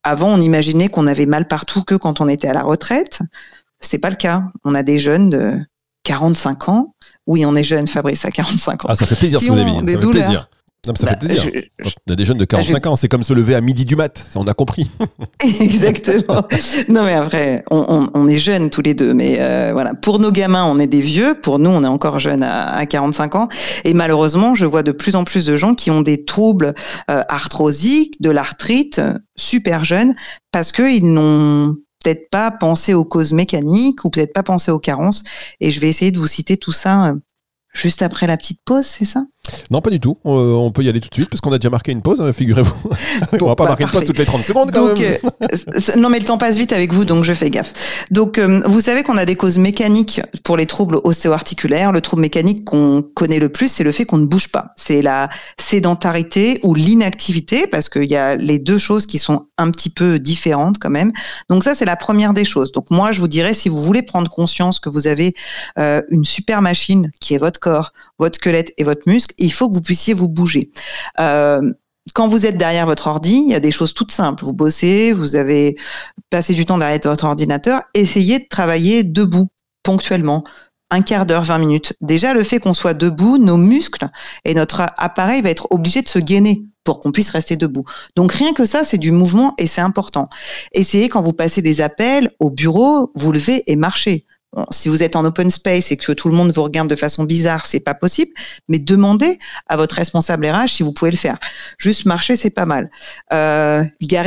avant, 0.03 0.32
on 0.32 0.41
imaginait 0.41 0.88
qu'on 0.88 1.06
avait 1.06 1.26
mal 1.26 1.49
partout 1.49 1.82
que 1.82 1.94
quand 1.94 2.20
on 2.20 2.29
était 2.29 2.49
à 2.49 2.53
la 2.53 2.62
retraite. 2.62 3.20
C'est 3.81 3.99
pas 3.99 4.08
le 4.08 4.17
cas. 4.17 4.44
On 4.64 4.75
a 4.75 4.82
des 4.82 4.99
jeunes 4.99 5.29
de 5.29 5.53
45 6.05 6.69
ans. 6.69 6.94
Oui, 7.26 7.44
on 7.44 7.55
est 7.55 7.64
jeune, 7.64 7.88
Fabrice, 7.88 8.25
à 8.25 8.31
45 8.31 8.85
ans. 8.85 8.88
Ah, 8.91 8.97
ça 8.97 9.05
fait 9.05 9.17
plaisir 9.17 9.38
Qui 9.38 9.47
ce 9.47 9.50
que 9.50 9.55
vous 9.55 9.61
avez 9.61 9.70
ont 9.70 9.81
dit. 9.81 9.87
des 9.87 9.94
Ça 9.94 9.99
fait 9.99 10.03
douleurs. 10.03 10.49
Plaisir. 10.87 10.87
Non, 10.87 10.93
mais 10.93 10.99
ça 10.99 11.06
Bah, 11.06 11.12
fait 11.21 11.27
plaisir. 11.27 11.69
je- 11.85 11.91
On 12.09 12.12
a 12.12 12.17
des 12.17 12.25
jeunes 12.25 12.38
de 12.38 12.44
45 12.44 12.87
ans, 12.87 12.97
c'est 12.97 13.09
comme 13.09 13.23
se 13.23 13.33
lever 13.33 13.55
à 13.55 13.61
midi 13.61 13.85
du 13.85 13.97
mat, 13.97 14.17
ça, 14.19 14.38
on 14.41 14.47
a 14.47 14.55
compris. 14.55 14.88
Exactement. 15.61 16.43
Non, 16.88 17.05
mais 17.05 17.15
après, 17.15 17.62
on, 17.71 17.85
on- 17.88 18.06
on 18.15 18.29
est 18.29 18.38
jeunes 18.38 18.71
tous 18.71 18.83
les 18.83 18.94
deux, 18.94 19.15
mais 19.15 19.37
euh, 19.41 19.71
voilà. 19.73 19.94
Pour 19.94 20.19
nos 20.19 20.33
gamins, 20.33 20.65
on 20.65 20.79
est 20.79 20.87
des 20.87 21.00
vieux. 21.00 21.38
Pour 21.41 21.59
nous, 21.59 21.71
on 21.71 21.83
est 21.85 21.88
encore 21.88 22.19
jeunes 22.19 22.43
à, 22.43 22.69
à 22.77 22.87
45 22.87 23.35
ans. 23.35 23.49
Et 23.85 23.94
malheureusement, 23.94 24.55
je 24.55 24.65
vois 24.67 24.83
de 24.83 24.93
plus 24.93 25.17
en 25.17 25.25
plus 25.25 25.44
de 25.44 25.56
gens 25.56 25.75
qui 25.75 25.91
ont 25.91 26.03
des 26.03 26.25
troubles 26.25 26.75
euh, 27.11 27.23
arthrosiques, 27.29 28.21
de 28.21 28.31
l'arthrite, 28.31 29.00
super 29.37 29.85
jeunes, 29.85 30.15
parce 30.53 30.73
qu'ils 30.73 31.12
n'ont 31.12 31.75
peut-être 32.05 32.31
pas 32.31 32.50
pensé 32.50 32.94
aux 32.94 33.05
causes 33.05 33.32
mécaniques 33.32 34.05
ou 34.05 34.11
peut-être 34.11 34.32
pas 34.32 34.43
pensé 34.43 34.71
aux 34.71 34.79
carences. 34.79 35.23
Et 35.61 35.71
je 35.71 35.81
vais 35.81 35.89
essayer 35.89 36.11
de 36.12 36.19
vous 36.19 36.27
citer 36.27 36.56
tout 36.56 36.73
ça 36.73 37.09
euh, 37.09 37.15
juste 37.75 38.03
après 38.03 38.27
la 38.27 38.37
petite 38.37 38.61
pause, 38.65 38.85
c'est 38.87 39.05
ça? 39.05 39.25
Non, 39.70 39.81
pas 39.81 39.90
du 39.90 39.98
tout. 40.00 40.16
Euh, 40.26 40.54
on 40.54 40.70
peut 40.70 40.82
y 40.82 40.88
aller 40.88 41.00
tout 41.00 41.08
de 41.08 41.14
suite 41.14 41.28
parce 41.28 41.40
qu'on 41.40 41.52
a 41.52 41.58
déjà 41.58 41.70
marqué 41.70 41.93
une 41.93 42.02
pause, 42.02 42.20
hein, 42.20 42.32
figurez-vous. 42.32 42.75
on 43.32 43.37
Bon, 43.37 43.46
va 43.46 43.56
pas 43.56 43.64
bah, 43.64 43.70
marquer 43.70 43.84
une 43.84 43.90
pause 43.90 44.04
toutes 44.04 44.19
les 44.19 44.25
30 44.25 44.44
secondes 44.44 44.70
quand 44.72 44.87
Donc, 44.88 44.98
même. 44.98 45.19
euh, 45.22 45.96
non, 45.96 46.08
mais 46.08 46.19
le 46.19 46.25
temps 46.25 46.38
passe 46.38 46.56
vite 46.56 46.72
avec 46.72 46.93
vous, 46.93 47.04
donc 47.04 47.25
je 47.25 47.32
fais 47.32 47.50
gaffe. 47.50 47.72
Donc, 48.10 48.38
euh, 48.38 48.60
vous 48.66 48.81
savez 48.81 49.02
qu'on 49.02 49.16
a 49.16 49.25
des 49.25 49.37
causes 49.37 49.58
mécaniques 49.58 50.20
pour 50.44 50.56
les 50.56 50.66
troubles 50.66 50.98
ostéo-articulaires. 51.04 51.93
Le 51.93 52.00
trouble 52.00 52.22
mécanique 52.22 52.64
qu'on 52.64 53.02
connaît 53.02 53.38
le 53.38 53.48
plus, 53.48 53.69
c'est 53.69 53.84
le 53.84 53.93
fait 53.93 54.04
qu'on 54.04 54.19
ne 54.19 54.26
bouge 54.26 54.48
pas. 54.48 54.72
C'est 54.76 55.02
la 55.02 55.28
sédentarité 55.58 56.60
ou 56.62 56.75
l'inactivité, 56.75 57.66
parce 57.66 57.88
qu'il 57.88 58.10
y 58.10 58.16
a 58.16 58.34
les 58.37 58.58
deux 58.58 58.78
choses 58.78 59.06
qui 59.06 59.19
sont 59.19 59.46
un 59.58 59.70
petit 59.70 59.90
peu 59.90 60.19
différentes 60.19 60.78
quand 60.78 60.90
même. 60.90 61.12
Donc 61.48 61.64
ça, 61.64 61.75
c'est 61.75 61.84
la 61.84 61.96
première 61.96 62.32
des 62.34 62.44
choses. 62.44 62.72
Donc 62.72 62.90
moi, 62.90 63.12
je 63.12 63.20
vous 63.20 63.28
dirais, 63.28 63.54
si 63.54 63.69
vous 63.69 63.82
voulez 63.82 64.02
prendre 64.02 64.31
conscience 64.31 64.81
que 64.81 64.88
vous 64.88 65.06
avez 65.06 65.34
une 65.76 66.25
super 66.25 66.62
machine 66.62 67.10
qui 67.20 67.34
est 67.34 67.38
votre 67.38 67.60
corps, 67.60 67.93
votre 68.19 68.37
squelette 68.37 68.72
et 68.78 68.84
votre 68.84 69.02
muscle, 69.06 69.34
il 69.38 69.53
faut 69.53 69.69
que 69.69 69.75
vous 69.75 69.83
puissiez 69.83 70.15
vous 70.15 70.29
bouger. 70.29 70.71
Euh, 71.21 71.73
quand 72.15 72.29
vous 72.29 72.47
êtes 72.47 72.56
derrière 72.56 72.87
votre 72.87 73.09
ordi, 73.09 73.43
il 73.44 73.50
y 73.50 73.55
a 73.55 73.61
des 73.61 73.73
choses 73.73 73.94
toutes 73.94 74.12
simples. 74.12 74.44
Vous 74.44 74.53
bossez, 74.53 75.12
vous 75.12 75.37
avez 75.37 75.77
passé 76.31 76.55
du 76.55 76.65
temps 76.65 76.79
derrière 76.79 77.00
votre 77.05 77.25
ordinateur, 77.25 77.83
essayez 77.94 78.38
de 78.38 78.47
travailler 78.49 79.05
debout, 79.05 79.49
ponctuellement. 79.83 80.44
Un 80.91 81.03
quart 81.03 81.27
d'heure, 81.27 81.43
20 81.43 81.59
minutes. 81.59 81.94
Déjà, 82.00 82.33
le 82.33 82.44
fait 82.44 82.61
qu'on 82.61 82.73
soit 82.73 82.94
debout, 82.94 83.38
nos 83.38 83.56
muscles 83.56 84.09
et 84.44 84.55
notre 84.55 84.83
appareil 84.99 85.43
va 85.43 85.50
être 85.50 85.67
obligé 85.71 86.00
de 86.00 86.09
se 86.09 86.21
gainer 86.21 86.62
pour 86.85 87.00
qu'on 87.00 87.11
puisse 87.11 87.31
rester 87.31 87.56
debout. 87.56 87.85
Donc 88.15 88.32
rien 88.32 88.53
que 88.53 88.65
ça, 88.65 88.85
c'est 88.85 88.99
du 88.99 89.11
mouvement 89.11 89.55
et 89.59 89.67
c'est 89.67 89.81
important. 89.81 90.29
Essayez 90.73 91.09
quand 91.09 91.21
vous 91.21 91.32
passez 91.32 91.61
des 91.61 91.81
appels 91.81 92.31
au 92.39 92.50
bureau, 92.50 93.11
vous 93.17 93.32
levez 93.32 93.65
et 93.67 93.75
marchez. 93.75 94.25
Si 94.70 94.88
vous 94.88 95.02
êtes 95.02 95.16
en 95.16 95.25
open 95.25 95.50
space 95.50 95.93
et 95.93 95.96
que 95.96 96.12
tout 96.12 96.28
le 96.28 96.34
monde 96.34 96.50
vous 96.50 96.62
regarde 96.62 96.88
de 96.88 96.96
façon 96.96 97.25
bizarre, 97.25 97.66
c'est 97.66 97.81
pas 97.81 97.94
possible. 97.94 98.32
Mais 98.69 98.78
demandez 98.78 99.38
à 99.66 99.76
votre 99.76 99.94
responsable 99.96 100.46
RH 100.46 100.69
si 100.69 100.82
vous 100.82 100.93
pouvez 100.93 101.10
le 101.10 101.17
faire. 101.17 101.38
Juste 101.79 102.06
marcher, 102.06 102.36
c'est 102.36 102.50
pas 102.50 102.67
mal. 102.67 102.91
Euh, 103.32 103.84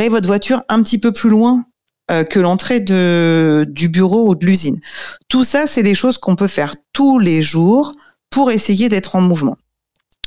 votre 0.10 0.28
voiture 0.28 0.62
un 0.70 0.84
petit 0.84 1.00
peu 1.00 1.12
plus 1.12 1.30
loin 1.30 1.66
euh, 2.12 2.24
que 2.24 2.40
l'entrée 2.40 2.80
de, 2.80 3.66
du 3.70 3.90
bureau 3.90 4.30
ou 4.30 4.36
de 4.36 4.46
l'usine. 4.46 4.80
Tout 5.28 5.44
ça, 5.44 5.68
c'est 5.68 5.84
des 5.84 5.96
choses 5.96 6.18
qu'on 6.18 6.36
peut 6.36 6.48
faire 6.48 6.74
tous 6.94 7.20
les 7.20 7.42
jours 7.42 7.94
pour 8.30 8.52
essayer 8.52 8.90
d'être 8.90 9.16
en 9.16 9.22
mouvement. 9.22 9.58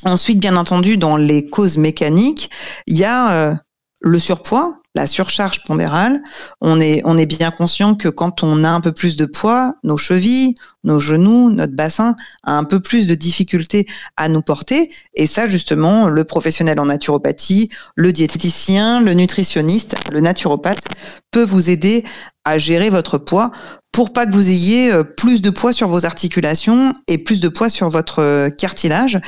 Ensuite, 0.04 0.38
bien 0.38 0.56
entendu, 0.56 0.96
dans 0.96 1.16
les 1.16 1.48
causes 1.48 1.78
mécaniques, 1.78 2.50
il 2.86 2.98
y 2.98 3.04
a 3.04 3.32
euh, 3.32 3.54
le 4.00 4.18
surpoids, 4.18 4.81
la 4.94 5.06
surcharge 5.06 5.62
pondérale. 5.64 6.22
On 6.60 6.80
est, 6.80 7.00
on 7.04 7.16
est 7.16 7.26
bien 7.26 7.50
conscient 7.50 7.94
que 7.94 8.08
quand 8.08 8.42
on 8.42 8.62
a 8.64 8.68
un 8.68 8.80
peu 8.80 8.92
plus 8.92 9.16
de 9.16 9.24
poids, 9.24 9.74
nos 9.84 9.96
chevilles, 9.96 10.54
nos 10.84 11.00
genoux, 11.00 11.50
notre 11.50 11.74
bassin 11.74 12.14
a 12.42 12.56
un 12.58 12.64
peu 12.64 12.80
plus 12.80 13.06
de 13.06 13.14
difficultés 13.14 13.86
à 14.16 14.28
nous 14.28 14.42
porter. 14.42 14.90
Et 15.14 15.26
ça, 15.26 15.46
justement, 15.46 16.08
le 16.08 16.24
professionnel 16.24 16.78
en 16.80 16.86
naturopathie, 16.86 17.70
le 17.94 18.12
diététicien, 18.12 19.00
le 19.00 19.14
nutritionniste, 19.14 19.96
le 20.12 20.20
naturopathe 20.20 20.86
peut 21.30 21.44
vous 21.44 21.70
aider 21.70 22.04
à 22.44 22.58
gérer 22.58 22.90
votre 22.90 23.18
poids 23.18 23.50
pour 23.92 24.12
pas 24.12 24.26
que 24.26 24.32
vous 24.32 24.48
ayez 24.50 24.90
euh, 24.90 25.04
plus 25.04 25.42
de 25.42 25.50
poids 25.50 25.72
sur 25.72 25.86
vos 25.86 26.04
articulations 26.06 26.92
et 27.08 27.18
plus 27.18 27.40
de 27.40 27.48
poids 27.48 27.68
sur 27.68 27.88
votre 27.88 28.20
euh, 28.20 28.50
cartilage. 28.50 29.20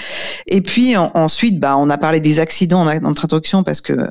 Et 0.49 0.63
puis 0.63 0.97
en- 0.97 1.11
ensuite, 1.15 1.61
bah, 1.61 1.77
on 1.77 1.91
a 1.91 1.99
parlé 1.99 2.19
des 2.21 2.41
accidents 2.41 2.81
en, 2.81 2.89
en 2.89 3.05
introduction 3.05 3.63
parce 3.63 3.81
que 3.83 4.09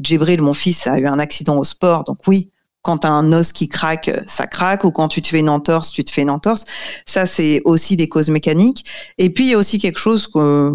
Djibril, 0.00 0.40
mon 0.42 0.52
fils, 0.52 0.86
a 0.86 0.98
eu 0.98 1.06
un 1.06 1.18
accident 1.18 1.58
au 1.58 1.64
sport. 1.64 2.04
Donc 2.04 2.18
oui, 2.26 2.52
quand 2.82 3.04
as 3.04 3.10
un 3.10 3.32
os 3.32 3.52
qui 3.52 3.68
craque, 3.68 4.10
ça 4.26 4.46
craque, 4.46 4.84
ou 4.84 4.90
quand 4.90 5.08
tu 5.08 5.20
te 5.20 5.28
fais 5.28 5.40
une 5.40 5.48
entorse, 5.48 5.90
tu 5.90 6.04
te 6.04 6.10
fais 6.10 6.22
une 6.22 6.30
entorse. 6.30 6.64
Ça, 7.06 7.26
c'est 7.26 7.60
aussi 7.64 7.96
des 7.96 8.08
causes 8.08 8.30
mécaniques. 8.30 8.84
Et 9.18 9.30
puis, 9.30 9.44
il 9.44 9.50
y 9.50 9.54
a 9.54 9.58
aussi 9.58 9.78
quelque 9.78 9.98
chose 9.98 10.28
que 10.28 10.74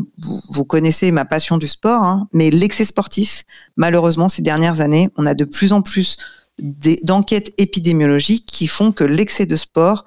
vous, 0.50 0.66
connaissez, 0.66 1.12
ma 1.12 1.26
passion 1.26 1.58
du 1.58 1.68
sport, 1.68 2.04
hein, 2.04 2.28
mais 2.34 2.50
l'excès 2.50 2.84
sportif. 2.84 3.44
Malheureusement, 3.78 4.30
ces 4.30 4.42
dernières 4.42 4.82
années, 4.82 5.10
on 5.18 5.26
a 5.26 5.34
de 5.34 5.46
plus 5.46 5.74
en 5.74 5.82
plus 5.82 6.18
d'enquêtes 6.60 7.52
épidémiologiques 7.58 8.46
qui 8.46 8.68
font 8.68 8.92
que 8.92 9.04
l'excès 9.04 9.48
de 9.48 9.56
sport 9.56 10.06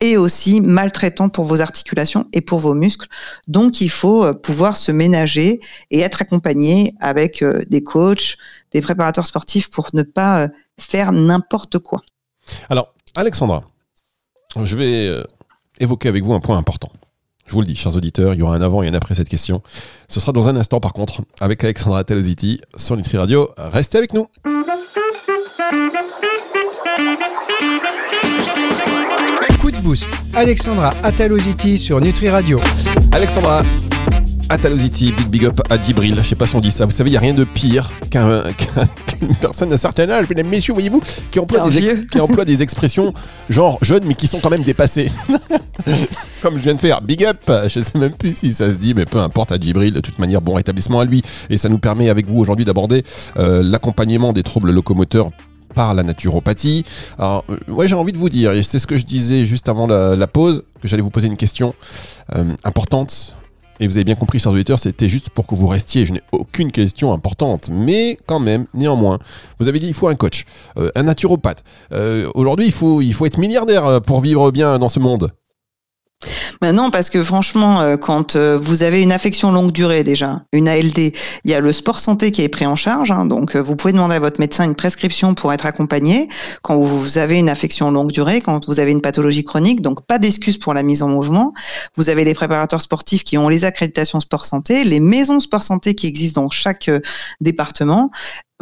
est 0.00 0.16
aussi 0.16 0.60
maltraitant 0.60 1.28
pour 1.28 1.44
vos 1.44 1.60
articulations 1.60 2.26
et 2.32 2.40
pour 2.40 2.58
vos 2.58 2.74
muscles. 2.74 3.08
Donc, 3.48 3.80
il 3.80 3.90
faut 3.90 4.24
euh, 4.24 4.32
pouvoir 4.32 4.76
se 4.76 4.92
ménager 4.92 5.60
et 5.90 6.00
être 6.00 6.22
accompagné 6.22 6.94
avec 7.00 7.42
euh, 7.42 7.60
des 7.68 7.82
coachs, 7.82 8.36
des 8.72 8.80
préparateurs 8.80 9.26
sportifs 9.26 9.70
pour 9.70 9.90
ne 9.92 10.02
pas 10.02 10.42
euh, 10.42 10.48
faire 10.78 11.12
n'importe 11.12 11.78
quoi. 11.78 12.02
Alors, 12.68 12.92
Alexandra, 13.16 13.62
je 14.62 14.76
vais 14.76 15.24
évoquer 15.80 16.08
avec 16.08 16.24
vous 16.24 16.34
un 16.34 16.40
point 16.40 16.58
important. 16.58 16.90
Je 17.46 17.52
vous 17.52 17.60
le 17.60 17.66
dis, 17.66 17.76
chers 17.76 17.94
auditeurs, 17.96 18.34
il 18.34 18.40
y 18.40 18.42
aura 18.42 18.56
un 18.56 18.60
avant 18.60 18.82
et 18.82 18.88
un 18.88 18.94
après 18.94 19.14
cette 19.14 19.28
question. 19.28 19.62
Ce 20.08 20.18
sera 20.18 20.32
dans 20.32 20.48
un 20.48 20.56
instant, 20.56 20.80
par 20.80 20.92
contre, 20.92 21.22
avec 21.40 21.62
Alexandra 21.62 22.02
Telosity 22.04 22.60
sur 22.76 22.96
Nutri 22.96 23.18
Radio. 23.18 23.50
Restez 23.56 23.98
avec 23.98 24.12
nous. 24.12 24.28
Boost. 29.84 30.08
Alexandra 30.32 30.94
Ataloziti 31.02 31.76
sur 31.76 32.00
Nutri 32.00 32.30
Radio. 32.30 32.58
Alexandra 33.12 33.62
Atalosity, 34.48 35.12
big 35.12 35.28
big 35.28 35.44
up 35.44 35.60
à 35.68 35.76
Djibril. 35.80 36.16
Je 36.18 36.22
sais 36.22 36.34
pas 36.36 36.46
si 36.46 36.56
on 36.56 36.60
dit 36.60 36.70
ça. 36.70 36.86
Vous 36.86 36.90
savez, 36.90 37.10
il 37.10 37.12
n'y 37.12 37.16
a 37.18 37.20
rien 37.20 37.34
de 37.34 37.44
pire 37.44 37.90
qu'un, 38.10 38.42
qu'un- 38.56 38.86
qu'une 39.06 39.34
personne 39.36 39.68
d'un 39.68 39.76
certain 39.76 40.08
âge, 40.08 40.26
mesdames, 40.28 40.46
messieurs, 40.48 40.72
voyez-vous, 40.72 41.02
qui 41.30 41.38
emploie, 41.38 41.62
Un 41.62 41.68
des 41.68 41.78
ex- 41.84 41.94
vieux. 41.94 42.06
qui 42.10 42.18
emploie 42.18 42.44
des 42.46 42.62
expressions 42.62 43.12
genre 43.50 43.78
jeunes, 43.82 44.04
mais 44.06 44.14
qui 44.14 44.26
sont 44.26 44.40
quand 44.40 44.50
même 44.50 44.62
dépassées. 44.64 45.10
Comme 46.42 46.56
je 46.56 46.62
viens 46.62 46.74
de 46.74 46.80
faire, 46.80 47.02
big 47.02 47.22
up. 47.24 47.50
Je 47.68 47.80
sais 47.80 47.98
même 47.98 48.12
plus 48.12 48.34
si 48.36 48.54
ça 48.54 48.72
se 48.72 48.78
dit, 48.78 48.94
mais 48.94 49.04
peu 49.04 49.18
importe 49.18 49.52
à 49.52 49.58
Djibril. 49.58 49.92
De 49.92 50.00
toute 50.00 50.18
manière, 50.18 50.40
bon 50.40 50.54
rétablissement 50.54 51.00
à 51.00 51.04
lui. 51.04 51.20
Et 51.50 51.58
ça 51.58 51.68
nous 51.68 51.78
permet 51.78 52.08
avec 52.08 52.26
vous 52.26 52.38
aujourd'hui 52.38 52.64
d'aborder 52.64 53.02
euh, 53.38 53.62
l'accompagnement 53.62 54.32
des 54.32 54.42
troubles 54.42 54.70
locomoteurs 54.70 55.30
par 55.74 55.94
la 55.94 56.02
naturopathie. 56.02 56.84
Alors, 57.18 57.44
euh, 57.50 57.72
ouais, 57.72 57.88
j'ai 57.88 57.94
envie 57.94 58.12
de 58.12 58.18
vous 58.18 58.28
dire, 58.28 58.52
et 58.52 58.62
c'est 58.62 58.78
ce 58.78 58.86
que 58.86 58.96
je 58.96 59.04
disais 59.04 59.44
juste 59.44 59.68
avant 59.68 59.86
la, 59.86 60.26
pause, 60.26 60.64
que 60.80 60.88
j'allais 60.88 61.02
vous 61.02 61.10
poser 61.10 61.26
une 61.26 61.36
question 61.36 61.74
euh, 62.34 62.54
importante. 62.64 63.36
Et 63.80 63.88
vous 63.88 63.96
avez 63.96 64.04
bien 64.04 64.14
compris, 64.14 64.38
chers 64.38 64.52
auditeurs, 64.52 64.78
c'était 64.78 65.08
juste 65.08 65.30
pour 65.30 65.48
que 65.48 65.56
vous 65.56 65.66
restiez. 65.66 66.06
Je 66.06 66.12
n'ai 66.12 66.22
aucune 66.30 66.70
question 66.70 67.12
importante. 67.12 67.70
Mais 67.72 68.16
quand 68.26 68.38
même, 68.38 68.66
néanmoins, 68.72 69.18
vous 69.58 69.66
avez 69.66 69.80
dit 69.80 69.88
il 69.88 69.94
faut 69.94 70.06
un 70.06 70.14
coach, 70.14 70.44
euh, 70.76 70.90
un 70.94 71.02
naturopathe. 71.02 71.64
Aujourd'hui, 72.34 72.66
il 72.66 72.72
faut, 72.72 73.00
il 73.00 73.12
faut 73.12 73.26
être 73.26 73.38
milliardaire 73.38 74.00
pour 74.02 74.20
vivre 74.20 74.52
bien 74.52 74.78
dans 74.78 74.88
ce 74.88 75.00
monde. 75.00 75.32
Ben 76.60 76.72
non, 76.72 76.90
parce 76.90 77.10
que 77.10 77.22
franchement, 77.22 77.80
euh, 77.80 77.96
quand 77.96 78.36
euh, 78.36 78.58
vous 78.60 78.82
avez 78.82 79.02
une 79.02 79.12
affection 79.12 79.50
longue 79.50 79.72
durée 79.72 80.04
déjà, 80.04 80.40
une 80.52 80.68
ALD, 80.68 80.98
il 80.98 81.50
y 81.50 81.54
a 81.54 81.60
le 81.60 81.72
sport 81.72 82.00
santé 82.00 82.30
qui 82.30 82.42
est 82.42 82.48
pris 82.48 82.66
en 82.66 82.76
charge. 82.76 83.10
hein, 83.10 83.26
donc, 83.26 83.56
euh, 83.56 83.60
vous 83.60 83.76
pouvez 83.76 83.92
demander 83.92 84.14
à 84.16 84.20
votre 84.20 84.40
médecin 84.40 84.64
une 84.64 84.74
prescription 84.74 85.34
pour 85.34 85.52
être 85.52 85.66
accompagné 85.66 86.28
quand 86.62 86.78
vous 86.78 87.18
avez 87.18 87.38
une 87.38 87.48
affection 87.48 87.90
longue 87.90 88.12
durée, 88.12 88.40
quand 88.40 88.66
vous 88.66 88.80
avez 88.80 88.92
une 88.92 89.00
pathologie 89.00 89.44
chronique. 89.44 89.80
Donc, 89.80 90.06
pas 90.06 90.18
d'excuse 90.18 90.58
pour 90.58 90.74
la 90.74 90.82
mise 90.82 91.02
en 91.02 91.08
mouvement. 91.08 91.52
Vous 91.96 92.10
avez 92.10 92.24
les 92.24 92.34
préparateurs 92.34 92.80
sportifs 92.80 93.24
qui 93.24 93.38
ont 93.38 93.48
les 93.48 93.64
accréditations 93.64 94.20
sport 94.20 94.46
santé, 94.46 94.84
les 94.84 95.00
maisons 95.00 95.40
sport 95.40 95.62
santé 95.62 95.94
qui 95.94 96.06
existent 96.06 96.42
dans 96.42 96.50
chaque 96.50 96.90
département. 97.40 98.10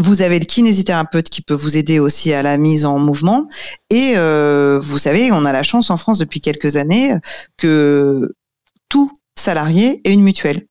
Vous 0.03 0.21
avez 0.21 0.41
le 0.41 0.45
kinésithérapeute 0.45 1.31
qui 1.31 1.43
peut 1.43 1.55
vous 1.55 1.77
aider 1.77 2.01
aussi 2.01 2.33
à 2.33 2.43
la 2.43 2.59
mise 2.59 2.85
en 2.85 2.99
mouvement. 2.99 3.47
Et 3.89 4.15
euh, 4.17 4.81
vous 4.83 4.99
savez, 4.99 5.31
on 5.31 5.45
a 5.45 5.53
la 5.53 5.63
chance 5.63 5.91
en 5.91 5.97
France 5.97 6.19
depuis 6.19 6.41
quelques 6.41 6.75
années 6.75 7.15
que 7.57 8.35
tout 8.89 9.13
salarié 9.37 10.01
ait 10.03 10.13
une 10.13 10.25
mutuelle. 10.25 10.67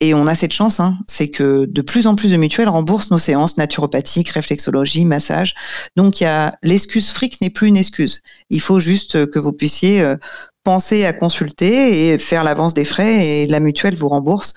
Et 0.00 0.14
on 0.14 0.28
a 0.28 0.36
cette 0.36 0.52
chance, 0.52 0.78
hein, 0.78 0.98
c'est 1.08 1.30
que 1.30 1.64
de 1.64 1.82
plus 1.82 2.06
en 2.06 2.14
plus 2.14 2.30
de 2.30 2.36
mutuelles 2.36 2.68
remboursent 2.68 3.10
nos 3.10 3.18
séances 3.18 3.56
naturopathiques, 3.56 4.28
réflexologie, 4.28 5.04
massage. 5.04 5.56
Donc 5.96 6.20
il 6.20 6.24
y 6.24 6.26
a 6.28 6.54
l'excuse 6.62 7.10
fric 7.10 7.40
n'est 7.40 7.50
plus 7.50 7.66
une 7.66 7.76
excuse. 7.76 8.20
Il 8.50 8.60
faut 8.60 8.78
juste 8.78 9.28
que 9.32 9.40
vous 9.40 9.52
puissiez 9.52 10.00
euh, 10.00 10.16
penser 10.62 11.04
à 11.04 11.12
consulter 11.12 12.08
et 12.08 12.18
faire 12.18 12.44
l'avance 12.44 12.72
des 12.72 12.84
frais 12.84 13.26
et 13.26 13.46
la 13.48 13.58
mutuelle 13.58 13.96
vous 13.96 14.08
rembourse. 14.08 14.54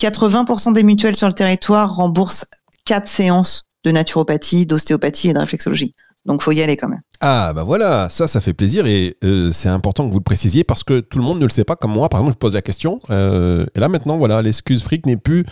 80% 0.00 0.72
des 0.72 0.82
mutuelles 0.82 1.16
sur 1.16 1.28
le 1.28 1.34
territoire 1.34 1.94
remboursent 1.94 2.46
quatre 2.84 3.08
séances 3.08 3.64
de 3.84 3.90
naturopathie, 3.92 4.66
d'ostéopathie 4.66 5.30
et 5.30 5.32
de 5.32 5.38
réflexologie. 5.38 5.94
Donc 6.26 6.42
faut 6.42 6.52
y 6.52 6.60
aller 6.62 6.76
quand 6.76 6.88
même. 6.88 7.00
Ah 7.20 7.52
bah 7.54 7.62
voilà, 7.64 8.08
ça 8.10 8.28
ça 8.28 8.40
fait 8.40 8.52
plaisir 8.52 8.86
et 8.86 9.16
euh, 9.24 9.50
c'est 9.52 9.68
important 9.68 10.06
que 10.06 10.12
vous 10.12 10.18
le 10.18 10.24
précisiez 10.24 10.64
parce 10.64 10.84
que 10.84 11.00
tout 11.00 11.18
le 11.18 11.24
monde 11.24 11.38
ne 11.38 11.44
le 11.44 11.50
sait 11.50 11.64
pas 11.64 11.76
comme 11.76 11.92
moi. 11.92 12.08
Par 12.08 12.20
exemple, 12.20 12.34
je 12.34 12.38
pose 12.38 12.54
la 12.54 12.62
question 12.62 13.00
euh, 13.10 13.64
et 13.74 13.80
là 13.80 13.88
maintenant 13.88 14.18
voilà, 14.18 14.42
l'excuse 14.42 14.82
fric 14.82 15.06
n'est 15.06 15.16
plus 15.16 15.46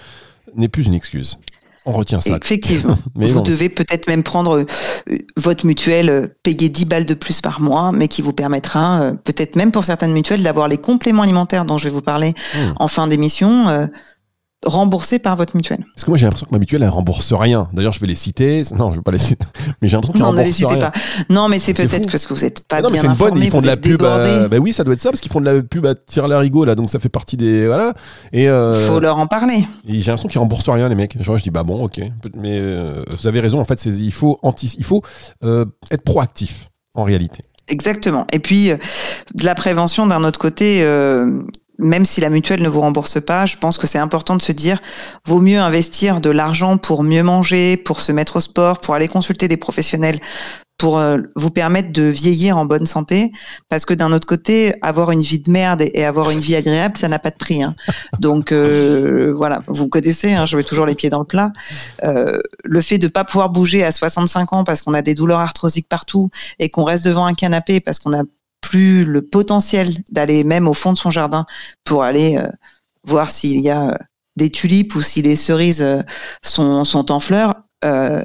n'est 0.56 0.68
plus 0.68 0.86
une 0.86 0.94
excuse. 0.94 1.38
On 1.86 1.92
retient 1.92 2.20
ça. 2.20 2.36
Effectivement. 2.42 2.98
Mais 3.14 3.28
vous 3.28 3.40
devez 3.40 3.70
peut-être 3.70 4.08
même 4.08 4.22
prendre 4.22 4.58
euh, 4.58 5.16
votre 5.36 5.64
mutuelle, 5.64 6.34
payer 6.42 6.68
10 6.68 6.84
balles 6.84 7.06
de 7.06 7.14
plus 7.14 7.40
par 7.40 7.62
mois, 7.62 7.92
mais 7.92 8.08
qui 8.08 8.20
vous 8.20 8.34
permettra, 8.34 9.12
peut-être 9.24 9.56
même 9.56 9.72
pour 9.72 9.84
certaines 9.84 10.12
mutuelles, 10.12 10.42
d'avoir 10.42 10.68
les 10.68 10.76
compléments 10.76 11.22
alimentaires 11.22 11.64
dont 11.64 11.78
je 11.78 11.84
vais 11.84 11.94
vous 11.94 12.02
parler 12.02 12.34
Hmm. 12.54 12.72
en 12.76 12.88
fin 12.88 13.06
d'émission, 13.06 13.88
remboursés 14.66 15.18
par 15.18 15.36
votre 15.36 15.56
mutuelle. 15.56 15.84
Parce 15.94 16.04
que 16.04 16.10
moi 16.10 16.18
j'ai 16.18 16.26
l'impression 16.26 16.46
que 16.46 16.52
ma 16.52 16.58
mutuelle 16.58 16.82
elle 16.82 16.88
rembourse 16.88 17.32
rien. 17.32 17.68
D'ailleurs 17.72 17.92
je 17.92 18.00
vais 18.00 18.06
les 18.06 18.14
citer. 18.16 18.62
Non 18.76 18.90
je 18.92 18.96
vais 18.96 19.02
pas 19.02 19.12
les 19.12 19.18
citer. 19.18 19.44
Mais 19.82 19.88
j'ai 19.88 19.96
l'impression 19.96 20.18
Non, 20.18 20.32
ne 20.32 20.42
les 20.42 20.52
citez 20.52 20.66
rien. 20.66 20.78
pas. 20.90 20.92
Non, 21.28 21.48
mais 21.48 21.58
c'est 21.58 21.74
peut-être 21.74 22.10
parce 22.10 22.26
que 22.26 22.34
vous 22.34 22.40
n'êtes 22.40 22.66
pas 22.66 22.80
non 22.80 22.88
mais 22.88 22.94
bien 22.94 23.02
c'est 23.02 23.06
une 23.06 23.12
bonne. 23.14 23.28
informé, 23.28 23.46
Ils 23.46 23.50
font 23.50 23.60
de 23.60 23.66
la 23.66 23.76
pub. 23.76 24.02
euh, 24.02 24.48
bah 24.48 24.56
oui 24.58 24.72
ça 24.72 24.82
doit 24.84 24.94
être 24.94 25.00
ça 25.00 25.10
parce 25.10 25.20
qu'ils 25.20 25.30
font 25.32 25.40
de 25.40 25.44
la 25.46 25.62
pub 25.62 25.86
à 25.86 25.94
tirer 25.94 26.28
l'arigot 26.28 26.64
là. 26.64 26.74
Donc 26.74 26.90
ça 26.90 26.98
fait 26.98 27.08
partie 27.08 27.36
des 27.36 27.66
voilà. 27.66 27.94
Et, 28.32 28.48
euh, 28.48 28.76
faut 28.88 29.00
leur 29.00 29.18
en 29.18 29.26
parler. 29.26 29.64
j'ai 29.86 29.98
l'impression 29.98 30.28
qu'ils 30.28 30.40
remboursent 30.40 30.68
rien 30.68 30.88
les 30.88 30.94
mecs. 30.96 31.22
Genre 31.22 31.38
je 31.38 31.42
dis 31.44 31.50
bah 31.50 31.62
bon 31.62 31.84
ok. 31.84 32.00
Mais 32.36 32.58
euh, 32.58 33.04
vous 33.16 33.26
avez 33.26 33.40
raison 33.40 33.60
en 33.60 33.64
fait 33.64 33.84
il 33.86 34.12
faut 34.12 34.38
anti 34.42 34.74
il 34.78 34.84
faut 34.84 35.02
euh, 35.44 35.64
être 35.90 36.02
proactif 36.02 36.68
en 36.94 37.04
réalité. 37.04 37.42
Exactement. 37.70 38.26
Et 38.32 38.38
puis, 38.38 38.70
euh, 38.70 38.78
de 39.34 39.44
la 39.44 39.54
prévention 39.54 40.06
d'un 40.06 40.24
autre 40.24 40.38
côté, 40.38 40.80
euh, 40.82 41.42
même 41.78 42.04
si 42.04 42.20
la 42.20 42.30
mutuelle 42.30 42.62
ne 42.62 42.68
vous 42.68 42.80
rembourse 42.80 43.20
pas, 43.20 43.46
je 43.46 43.56
pense 43.56 43.78
que 43.78 43.86
c'est 43.86 43.98
important 43.98 44.36
de 44.36 44.42
se 44.42 44.52
dire, 44.52 44.80
vaut 45.24 45.40
mieux 45.40 45.58
investir 45.58 46.20
de 46.20 46.30
l'argent 46.30 46.76
pour 46.76 47.02
mieux 47.02 47.22
manger, 47.22 47.76
pour 47.76 48.00
se 48.00 48.12
mettre 48.12 48.36
au 48.36 48.40
sport, 48.40 48.80
pour 48.80 48.94
aller 48.94 49.08
consulter 49.08 49.46
des 49.48 49.56
professionnels, 49.56 50.18
pour 50.78 50.98
euh, 50.98 51.18
vous 51.34 51.50
permettre 51.50 51.92
de 51.92 52.02
vieillir 52.02 52.56
en 52.56 52.64
bonne 52.64 52.86
santé. 52.86 53.32
Parce 53.68 53.84
que 53.84 53.94
d'un 53.94 54.12
autre 54.12 54.26
côté, 54.26 54.74
avoir 54.80 55.10
une 55.10 55.20
vie 55.20 55.40
de 55.40 55.50
merde 55.50 55.82
et, 55.82 56.04
avoir 56.04 56.30
une 56.30 56.38
vie 56.38 56.54
agréable, 56.54 56.96
ça 56.96 57.08
n'a 57.08 57.18
pas 57.18 57.30
de 57.30 57.36
prix. 57.36 57.62
hein. 57.62 57.74
Donc 58.20 58.52
euh, 58.52 59.32
voilà, 59.36 59.60
vous 59.66 59.88
connaissez, 59.88 60.32
hein, 60.32 60.46
je 60.46 60.56
mets 60.56 60.62
toujours 60.62 60.86
les 60.86 60.94
pieds 60.94 61.10
dans 61.10 61.18
le 61.18 61.24
plat. 61.24 61.52
Euh, 62.04 62.38
le 62.64 62.80
fait 62.80 62.98
de 62.98 63.08
pas 63.08 63.24
pouvoir 63.24 63.50
bouger 63.50 63.84
à 63.84 63.90
65 63.90 64.52
ans 64.52 64.64
parce 64.64 64.82
qu'on 64.82 64.94
a 64.94 65.02
des 65.02 65.14
douleurs 65.14 65.40
arthrosiques 65.40 65.88
partout 65.88 66.30
et 66.58 66.70
qu'on 66.70 66.84
reste 66.84 67.04
devant 67.04 67.26
un 67.26 67.34
canapé 67.34 67.80
parce 67.80 67.98
qu'on 67.98 68.10
n'a 68.10 68.22
plus 68.60 69.04
le 69.04 69.22
potentiel 69.22 69.90
d'aller 70.10 70.44
même 70.44 70.68
au 70.68 70.74
fond 70.74 70.92
de 70.92 70.98
son 70.98 71.10
jardin 71.10 71.46
pour 71.84 72.02
aller 72.02 72.36
euh, 72.36 72.48
voir 73.04 73.30
s'il 73.30 73.60
y 73.60 73.70
a 73.70 73.88
euh, 73.90 73.94
des 74.36 74.50
tulipes 74.50 74.94
ou 74.94 75.02
si 75.02 75.22
les 75.22 75.36
cerises 75.36 75.82
euh, 75.82 76.02
sont, 76.42 76.84
sont 76.84 77.10
en 77.12 77.20
fleurs. 77.20 77.54
euh, 77.84 78.22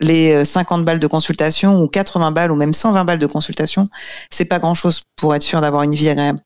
les 0.00 0.32
euh, 0.32 0.44
50 0.44 0.84
balles 0.84 0.98
de 1.00 1.06
consultation 1.06 1.82
ou 1.82 1.88
80 1.88 2.30
balles 2.30 2.52
ou 2.52 2.56
même 2.56 2.72
120 2.72 3.04
balles 3.04 3.18
de 3.18 3.26
consultation, 3.26 3.84
c'est 4.30 4.44
pas 4.44 4.58
grand 4.58 4.74
chose 4.74 5.00
pour 5.16 5.34
être 5.34 5.42
sûr 5.42 5.60
d'avoir 5.60 5.82
une 5.82 5.94
vie 5.94 6.08
agréable. 6.08 6.38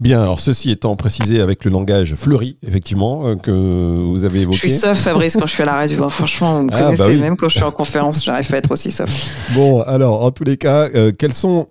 Bien 0.00 0.20
alors 0.20 0.40
ceci 0.40 0.70
étant 0.72 0.96
précisé 0.96 1.40
avec 1.40 1.64
le 1.64 1.70
langage 1.70 2.16
fleuri 2.16 2.58
effectivement 2.66 3.36
que 3.36 3.52
vous 3.52 4.24
avez 4.24 4.38
Je 4.38 4.42
évoqué. 4.42 4.58
suis 4.58 4.72
soft, 4.72 5.00
Fabrice, 5.02 5.34
quand 5.38 5.46
je 5.46 5.52
suis 5.52 5.62
à 5.62 5.66
la 5.66 5.74
radio. 5.74 6.02
hein. 6.04 6.10
Franchement, 6.10 6.56
vous 6.58 6.62
me 6.64 6.70
Ah, 6.72 6.76
bah 6.76 6.84
connaissez, 6.86 7.06
oui. 7.06 7.20
même 7.20 7.36
quand 7.36 7.48
je 7.48 7.54
suis 7.54 7.64
en 7.64 7.70
conférence, 7.82 8.24
j'arrive 8.24 8.48
pas 8.48 8.56
à 8.56 8.58
être 8.58 8.72
aussi 8.72 8.90
soft. 8.90 9.30
Bon, 9.54 9.80
alors, 9.82 10.24
en 10.24 10.32
tous 10.32 10.42
les 10.44 10.56
cas, 10.56 10.88
euh, 10.94 11.12
quels 11.16 11.32
sont. 11.32 11.68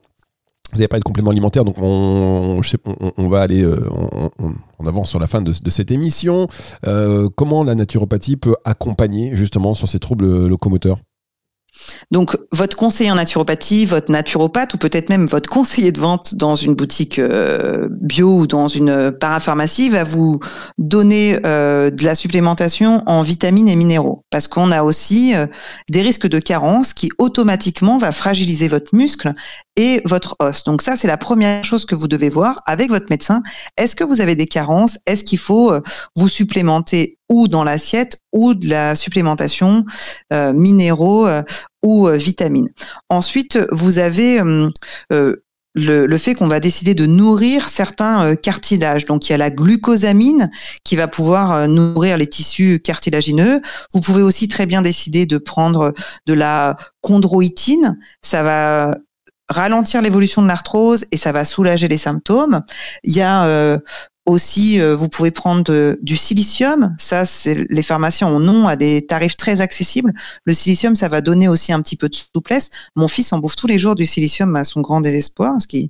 Vous 0.71 0.77
n'avez 0.77 0.87
pas 0.87 0.99
de 0.99 1.03
compléments 1.03 1.31
alimentaires, 1.31 1.65
donc 1.65 1.77
on, 1.79 2.61
va 3.29 3.41
aller. 3.41 3.63
euh, 3.63 3.89
on, 4.79 4.85
avance 4.85 5.09
sur 5.09 5.19
la 5.19 5.27
fin 5.27 5.41
de, 5.41 5.53
cette 5.69 5.91
émission. 5.91 6.47
Euh, 6.87 7.27
comment 7.35 7.63
la 7.63 7.75
naturopathie 7.75 8.37
peut 8.37 8.55
accompagner 8.65 9.35
justement 9.35 9.73
sur 9.73 9.87
ces 9.87 9.99
troubles 9.99 10.47
locomoteurs? 10.47 10.97
Donc, 12.11 12.35
votre 12.51 12.75
conseiller 12.75 13.11
en 13.11 13.15
naturopathie, 13.15 13.85
votre 13.85 14.11
naturopathe, 14.11 14.73
ou 14.73 14.77
peut-être 14.77 15.09
même 15.09 15.27
votre 15.27 15.49
conseiller 15.49 15.91
de 15.91 15.99
vente 15.99 16.35
dans 16.35 16.55
une 16.55 16.73
boutique 16.73 17.19
euh, 17.19 17.87
bio 18.01 18.39
ou 18.39 18.47
dans 18.47 18.67
une 18.67 19.11
parapharmacie 19.11 19.89
va 19.89 20.03
vous 20.03 20.39
donner 20.77 21.37
de 21.37 22.03
la 22.05 22.15
supplémentation 22.15 23.03
en 23.05 23.21
vitamines 23.21 23.69
et 23.69 23.75
minéraux. 23.75 24.25
Parce 24.29 24.47
qu'on 24.47 24.71
a 24.71 24.83
aussi 24.83 25.33
des 25.89 26.01
risques 26.01 26.27
de 26.27 26.39
carence 26.39 26.93
qui 26.93 27.09
automatiquement 27.17 27.97
va 27.97 28.11
fragiliser 28.11 28.67
votre 28.67 28.93
muscle 28.95 29.33
votre 30.05 30.35
os. 30.39 30.63
Donc 30.63 30.81
ça, 30.81 30.97
c'est 30.97 31.07
la 31.07 31.17
première 31.17 31.63
chose 31.63 31.85
que 31.85 31.95
vous 31.95 32.07
devez 32.07 32.29
voir 32.29 32.61
avec 32.65 32.89
votre 32.89 33.07
médecin. 33.09 33.41
Est-ce 33.77 33.95
que 33.95 34.03
vous 34.03 34.21
avez 34.21 34.35
des 34.35 34.47
carences? 34.47 34.97
Est-ce 35.05 35.23
qu'il 35.23 35.39
faut 35.39 35.71
euh, 35.71 35.81
vous 36.15 36.29
supplémenter 36.29 37.17
ou 37.29 37.47
dans 37.47 37.63
l'assiette 37.63 38.19
ou 38.33 38.53
de 38.53 38.67
la 38.67 38.95
supplémentation 38.95 39.85
euh, 40.33 40.53
minéraux 40.53 41.27
euh, 41.27 41.43
ou 41.83 42.07
vitamines? 42.07 42.69
Ensuite, 43.09 43.59
vous 43.71 43.99
avez 43.99 44.41
le, 45.75 46.05
le 46.07 46.17
fait 46.17 46.33
qu'on 46.35 46.47
va 46.47 46.59
décider 46.59 46.93
de 46.93 47.05
nourrir 47.05 47.69
certains 47.69 48.35
cartilages. 48.35 49.05
Donc, 49.05 49.29
il 49.29 49.31
y 49.31 49.35
a 49.35 49.37
la 49.37 49.51
glucosamine 49.51 50.49
qui 50.83 50.97
va 50.97 51.07
pouvoir 51.07 51.69
nourrir 51.69 52.17
les 52.17 52.27
tissus 52.27 52.81
cartilagineux. 52.83 53.61
Vous 53.93 54.01
pouvez 54.01 54.23
aussi 54.23 54.49
très 54.49 54.65
bien 54.65 54.81
décider 54.81 55.25
de 55.25 55.37
prendre 55.37 55.93
de 56.25 56.33
la 56.33 56.75
chondroïtine. 57.01 57.97
Ça 58.21 58.43
va 58.43 58.97
ralentir 59.49 60.01
l'évolution 60.01 60.41
de 60.41 60.47
l'arthrose 60.47 61.05
et 61.11 61.17
ça 61.17 61.31
va 61.31 61.45
soulager 61.45 61.87
les 61.87 61.97
symptômes. 61.97 62.61
Il 63.03 63.15
y 63.15 63.21
a 63.21 63.45
euh, 63.45 63.79
aussi, 64.29 64.79
euh, 64.79 64.95
vous 64.95 65.09
pouvez 65.09 65.31
prendre 65.31 65.63
de- 65.63 65.99
du 66.01 66.15
silicium. 66.17 66.95
Ça, 66.97 67.23
les 67.69 67.81
pharmaciens 67.81 68.27
en 68.27 68.47
ont 68.47 68.67
à 68.67 68.75
des 68.75 69.05
tarifs 69.05 69.35
très 69.37 69.61
accessibles. 69.61 70.13
Le 70.45 70.53
silicium, 70.53 70.95
ça 70.95 71.07
va 71.07 71.21
donner 71.21 71.47
aussi 71.47 71.73
un 71.73 71.81
petit 71.81 71.95
peu 71.95 72.07
de 72.09 72.15
souplesse. 72.15 72.69
Mon 72.95 73.07
fils 73.07 73.33
en 73.33 73.39
bouffe 73.39 73.55
tous 73.55 73.67
les 73.67 73.77
jours 73.79 73.95
du 73.95 74.05
silicium 74.05 74.55
à 74.55 74.63
son 74.63 74.81
grand 74.81 75.01
désespoir, 75.01 75.53
parce 75.53 75.67
qu'une 75.67 75.89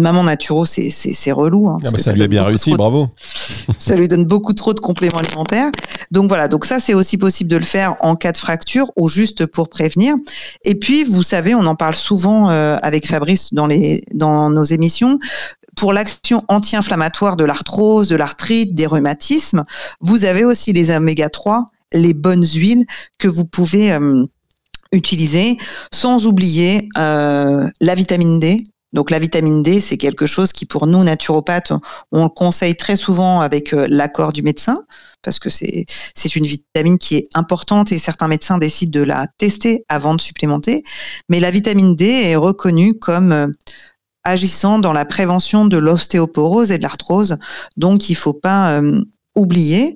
maman 0.00 0.24
naturo, 0.24 0.66
c'est 0.66 1.32
relou. 1.32 1.68
hein, 1.68 1.78
Ah 1.84 1.90
bah, 1.92 1.98
ça 1.98 2.12
lui 2.12 2.22
a 2.22 2.26
bien 2.26 2.44
réussi, 2.44 2.70
de- 2.72 2.76
bravo. 2.76 3.08
ça 3.78 3.96
lui 3.96 4.08
donne 4.08 4.24
beaucoup 4.24 4.52
trop 4.54 4.74
de 4.74 4.80
compléments 4.80 5.18
alimentaires. 5.18 5.70
Donc 6.10 6.28
voilà, 6.28 6.48
donc 6.48 6.64
ça 6.64 6.80
c'est 6.80 6.94
aussi 6.94 7.16
possible 7.18 7.50
de 7.50 7.56
le 7.56 7.64
faire 7.64 7.96
en 8.00 8.16
cas 8.16 8.32
de 8.32 8.36
fracture 8.38 8.90
ou 8.96 9.08
juste 9.08 9.46
pour 9.46 9.68
prévenir. 9.68 10.14
Et 10.64 10.74
puis 10.74 11.04
vous 11.04 11.22
savez, 11.22 11.54
on 11.54 11.64
en 11.66 11.76
parle 11.76 11.94
souvent 11.94 12.50
euh, 12.50 12.76
avec 12.82 13.06
Fabrice 13.06 13.52
dans 13.52 13.66
les 13.66 14.02
dans 14.14 14.50
nos 14.50 14.64
émissions. 14.64 15.18
Pour 15.76 15.92
l'action 15.92 16.42
anti-inflammatoire 16.48 17.36
de 17.36 17.44
l'arthrose, 17.44 18.08
de 18.08 18.16
l'arthrite, 18.16 18.74
des 18.74 18.86
rhumatismes, 18.86 19.64
vous 20.00 20.24
avez 20.24 20.44
aussi 20.44 20.72
les 20.72 20.90
oméga 20.90 21.28
3, 21.28 21.66
les 21.92 22.14
bonnes 22.14 22.44
huiles 22.44 22.86
que 23.18 23.28
vous 23.28 23.44
pouvez 23.44 23.92
euh, 23.92 24.24
utiliser, 24.92 25.56
sans 25.92 26.26
oublier 26.26 26.88
euh, 26.98 27.68
la 27.80 27.94
vitamine 27.94 28.38
D. 28.38 28.64
Donc 28.92 29.10
la 29.10 29.18
vitamine 29.18 29.62
D, 29.62 29.80
c'est 29.80 29.96
quelque 29.96 30.24
chose 30.24 30.52
qui 30.52 30.66
pour 30.66 30.86
nous 30.86 31.02
naturopathes, 31.02 31.72
on 32.12 32.24
le 32.24 32.28
conseille 32.28 32.76
très 32.76 32.94
souvent 32.94 33.40
avec 33.40 33.74
euh, 33.74 33.86
l'accord 33.90 34.32
du 34.32 34.42
médecin 34.42 34.84
parce 35.22 35.38
que 35.38 35.48
c'est 35.48 36.36
une 36.36 36.44
vitamine 36.44 36.98
qui 36.98 37.16
est 37.16 37.28
importante 37.34 37.90
et 37.92 37.98
certains 37.98 38.28
médecins 38.28 38.58
décident 38.58 39.00
de 39.00 39.04
la 39.04 39.26
tester 39.38 39.82
avant 39.88 40.14
de 40.14 40.20
supplémenter. 40.20 40.84
Mais 41.30 41.40
la 41.40 41.50
vitamine 41.50 41.96
D 41.96 42.04
est 42.04 42.36
reconnue 42.36 42.98
comme 42.98 43.52
agissant 44.24 44.78
dans 44.78 44.92
la 44.92 45.04
prévention 45.04 45.66
de 45.66 45.76
l'ostéoporose 45.76 46.70
et 46.70 46.78
de 46.78 46.82
l'arthrose. 46.82 47.38
Donc 47.76 48.10
il 48.10 48.14
faut 48.14 48.32
pas 48.32 48.80
euh, 48.80 49.02
oublier 49.34 49.94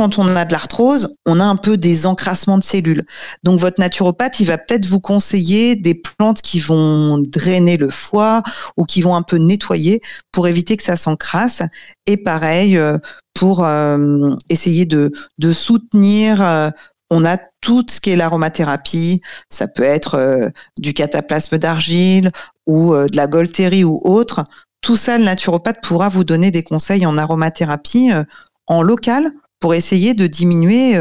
quand 0.00 0.18
on 0.18 0.34
a 0.34 0.46
de 0.46 0.52
l'arthrose, 0.52 1.12
on 1.26 1.40
a 1.40 1.44
un 1.44 1.56
peu 1.56 1.76
des 1.76 2.06
encrassements 2.06 2.56
de 2.56 2.62
cellules. 2.62 3.04
Donc 3.42 3.60
votre 3.60 3.78
naturopathe, 3.78 4.40
il 4.40 4.46
va 4.46 4.56
peut-être 4.56 4.86
vous 4.86 4.98
conseiller 4.98 5.76
des 5.76 5.94
plantes 5.94 6.40
qui 6.40 6.58
vont 6.58 7.18
drainer 7.18 7.76
le 7.76 7.90
foie 7.90 8.42
ou 8.78 8.86
qui 8.86 9.02
vont 9.02 9.14
un 9.14 9.20
peu 9.20 9.36
nettoyer 9.36 10.00
pour 10.32 10.48
éviter 10.48 10.78
que 10.78 10.82
ça 10.82 10.96
s'encrasse. 10.96 11.60
Et 12.06 12.16
pareil, 12.16 12.78
euh, 12.78 12.96
pour 13.34 13.62
euh, 13.62 14.34
essayer 14.48 14.86
de, 14.86 15.12
soutenir, 15.52 16.72
on 17.10 17.24
a 17.24 17.36
tout 17.60 17.84
ce 17.88 18.00
qui 18.00 18.10
est 18.10 18.16
l'aromathérapie. 18.16 19.20
Ça 19.50 19.68
peut 19.68 19.82
être 19.82 20.14
euh, 20.14 20.48
du 20.78 20.94
cataplasme 20.94 21.58
d'argile 21.58 22.30
ou 22.66 22.94
euh, 22.94 23.06
de 23.06 23.16
la 23.16 23.26
golterie 23.26 23.84
ou 23.84 24.00
autre. 24.04 24.44
Tout 24.80 24.96
ça, 24.96 25.18
le 25.18 25.24
naturopathe 25.24 25.82
pourra 25.82 26.08
vous 26.08 26.24
donner 26.24 26.50
des 26.50 26.62
conseils 26.62 27.04
en 27.04 27.16
aromathérapie 27.16 28.12
euh, 28.12 28.22
en 28.66 28.82
local 28.82 29.30
pour 29.58 29.74
essayer 29.74 30.14
de 30.14 30.26
diminuer 30.26 30.98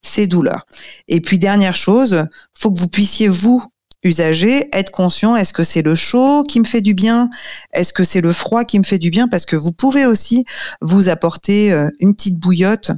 ces 0.00 0.28
douleurs. 0.28 0.64
Et 1.08 1.20
puis 1.20 1.40
dernière 1.40 1.74
chose, 1.74 2.24
faut 2.56 2.70
que 2.70 2.78
vous 2.78 2.86
puissiez 2.86 3.26
vous 3.26 3.60
usager 4.02 4.68
être 4.72 4.90
conscient 4.90 5.36
est-ce 5.36 5.52
que 5.52 5.64
c'est 5.64 5.82
le 5.82 5.94
chaud 5.94 6.44
qui 6.44 6.60
me 6.60 6.64
fait 6.64 6.80
du 6.80 6.94
bien? 6.94 7.28
Est-ce 7.72 7.92
que 7.92 8.04
c'est 8.04 8.20
le 8.20 8.32
froid 8.32 8.64
qui 8.64 8.78
me 8.78 8.84
fait 8.84 8.98
du 8.98 9.10
bien? 9.10 9.28
Parce 9.28 9.46
que 9.46 9.56
vous 9.56 9.72
pouvez 9.72 10.06
aussi 10.06 10.44
vous 10.80 11.08
apporter 11.08 11.72
euh, 11.72 11.88
une 11.98 12.14
petite 12.14 12.38
bouillotte 12.38 12.90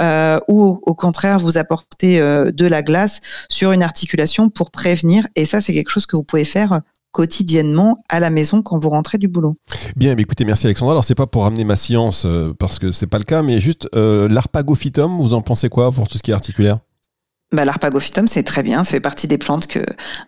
euh, 0.00 0.40
ou 0.48 0.80
au, 0.82 0.94
contraire 0.94 1.38
vous 1.38 1.58
apporter 1.58 2.20
euh, 2.20 2.50
de 2.50 2.66
la 2.66 2.82
glace 2.82 3.20
sur 3.48 3.72
une 3.72 3.82
articulation 3.82 4.48
pour 4.48 4.70
prévenir 4.70 5.26
et 5.36 5.44
ça 5.44 5.60
c'est 5.60 5.72
quelque 5.72 5.90
chose 5.90 6.06
que 6.06 6.16
vous 6.16 6.24
pouvez 6.24 6.44
faire 6.44 6.80
quotidiennement 7.12 8.02
à 8.10 8.20
la 8.20 8.28
maison 8.28 8.60
quand 8.60 8.78
vous 8.78 8.90
rentrez 8.90 9.16
du 9.16 9.26
boulot. 9.26 9.56
Bien, 9.96 10.14
écoutez, 10.18 10.44
merci 10.44 10.66
Alexandra. 10.66 10.92
Alors, 10.92 11.04
c'est 11.04 11.14
pas 11.14 11.26
pour 11.26 11.44
ramener 11.44 11.64
ma 11.64 11.74
science, 11.74 12.26
parce 12.58 12.78
que 12.78 12.92
c'est 12.92 13.06
pas 13.06 13.16
le 13.16 13.24
cas, 13.24 13.40
mais 13.42 13.58
juste 13.58 13.88
euh, 13.94 14.28
l'arpagophytum, 14.28 15.18
vous 15.18 15.32
en 15.32 15.40
pensez 15.40 15.70
quoi 15.70 15.90
pour 15.90 16.08
tout 16.08 16.18
ce 16.18 16.22
qui 16.22 16.30
est 16.30 16.34
articulaire? 16.34 16.78
Bah, 17.52 17.64
L'arpagophytum, 17.64 18.26
c'est 18.26 18.42
très 18.42 18.62
bien. 18.62 18.82
Ça 18.82 18.90
fait 18.90 19.00
partie 19.00 19.28
des 19.28 19.38
plantes 19.38 19.68
que 19.68 19.78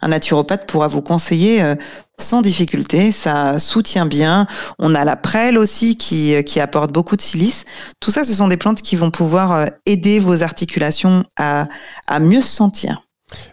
un 0.02 0.08
naturopathe 0.08 0.66
pourra 0.66 0.86
vous 0.86 1.02
conseiller 1.02 1.62
euh, 1.62 1.74
sans 2.18 2.42
difficulté. 2.42 3.10
Ça 3.10 3.58
soutient 3.58 4.06
bien. 4.06 4.46
On 4.78 4.94
a 4.94 5.04
la 5.04 5.16
prêle 5.16 5.58
aussi 5.58 5.96
qui, 5.96 6.34
euh, 6.34 6.42
qui 6.42 6.60
apporte 6.60 6.92
beaucoup 6.92 7.16
de 7.16 7.22
silice. 7.22 7.64
Tout 7.98 8.12
ça, 8.12 8.22
ce 8.22 8.34
sont 8.34 8.46
des 8.46 8.56
plantes 8.56 8.82
qui 8.82 8.94
vont 8.94 9.10
pouvoir 9.10 9.52
euh, 9.52 9.66
aider 9.84 10.20
vos 10.20 10.44
articulations 10.44 11.24
à, 11.36 11.66
à 12.06 12.20
mieux 12.20 12.42
se 12.42 12.54
sentir. 12.54 13.02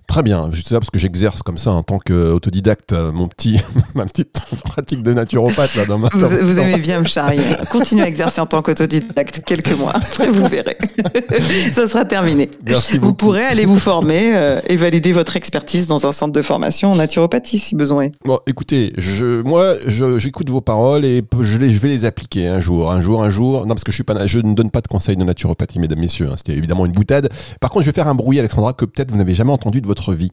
Très 0.07 0.23
bien, 0.23 0.49
juste 0.51 0.69
ça 0.69 0.79
parce 0.79 0.91
que 0.91 0.99
j'exerce 0.99 1.41
comme 1.41 1.57
ça 1.57 1.71
en 1.71 1.83
tant 1.83 1.97
qu'autodidacte 1.99 2.93
euh, 2.93 3.11
mon 3.11 3.27
petit, 3.27 3.59
ma 3.95 4.05
petite 4.05 4.39
pratique 4.63 5.01
de 5.03 5.13
naturopathe 5.13 5.75
là 5.75 5.85
dans 5.85 5.97
ma. 5.97 6.09
Vous, 6.13 6.21
dans- 6.21 6.27
vous 6.27 6.59
aimez 6.59 6.77
bien 6.77 6.99
me 7.01 7.05
charrier. 7.05 7.41
Continuez 7.71 8.03
à 8.03 8.07
exercer 8.07 8.39
en 8.39 8.45
tant 8.45 8.61
qu'autodidacte 8.61 9.41
quelques 9.45 9.77
mois. 9.77 9.91
Après, 9.95 10.27
vous 10.29 10.47
verrez. 10.47 10.77
Ça 11.73 11.87
sera 11.87 12.05
terminé. 12.05 12.49
Merci 12.65 12.93
Vous 12.97 13.07
beaucoup. 13.07 13.15
pourrez 13.15 13.43
aller 13.45 13.65
vous 13.65 13.79
former 13.79 14.31
euh, 14.35 14.61
et 14.67 14.77
valider 14.77 15.11
votre 15.11 15.35
expertise 15.35 15.87
dans 15.87 16.05
un 16.05 16.11
centre 16.11 16.31
de 16.33 16.41
formation 16.41 16.91
en 16.91 16.95
naturopathie 16.95 17.59
si 17.59 17.75
besoin 17.75 18.03
est. 18.03 18.11
Bon, 18.25 18.39
écoutez, 18.47 18.93
je, 18.97 19.41
moi, 19.41 19.73
je- 19.87 20.19
j'écoute 20.19 20.49
vos 20.49 20.61
paroles 20.61 21.03
et 21.05 21.23
je, 21.41 21.57
les, 21.57 21.69
je 21.73 21.79
vais 21.79 21.89
les 21.89 22.05
appliquer 22.05 22.47
un 22.47 22.59
jour, 22.59 22.91
un 22.91 23.01
jour, 23.01 23.23
un 23.23 23.29
jour. 23.29 23.61
Non, 23.65 23.73
parce 23.73 23.83
que 23.83 23.91
je 23.91 23.95
suis 23.95 24.03
pas, 24.03 24.13
na- 24.13 24.27
je 24.27 24.39
ne 24.39 24.53
donne 24.53 24.69
pas 24.71 24.81
de 24.81 24.87
conseils 24.87 25.17
de 25.17 25.23
naturopathie, 25.23 25.79
mesdames, 25.79 25.99
messieurs. 25.99 26.29
hein. 26.31 26.35
C'était 26.37 26.53
évidemment 26.53 26.85
une 26.85 26.91
boutade. 26.91 27.29
Par 27.59 27.69
contre, 27.71 27.83
je 27.85 27.89
vais 27.91 27.95
faire 27.95 28.07
un 28.07 28.15
bruit, 28.15 28.39
Alexandra, 28.39 28.73
que 28.73 28.85
peut-être 28.85 29.11
vous 29.11 29.17
n'avez 29.17 29.33
jamais 29.35 29.51
entendu 29.51 29.81
de 29.81 29.87
votre 29.87 29.94
vie. 30.13 30.31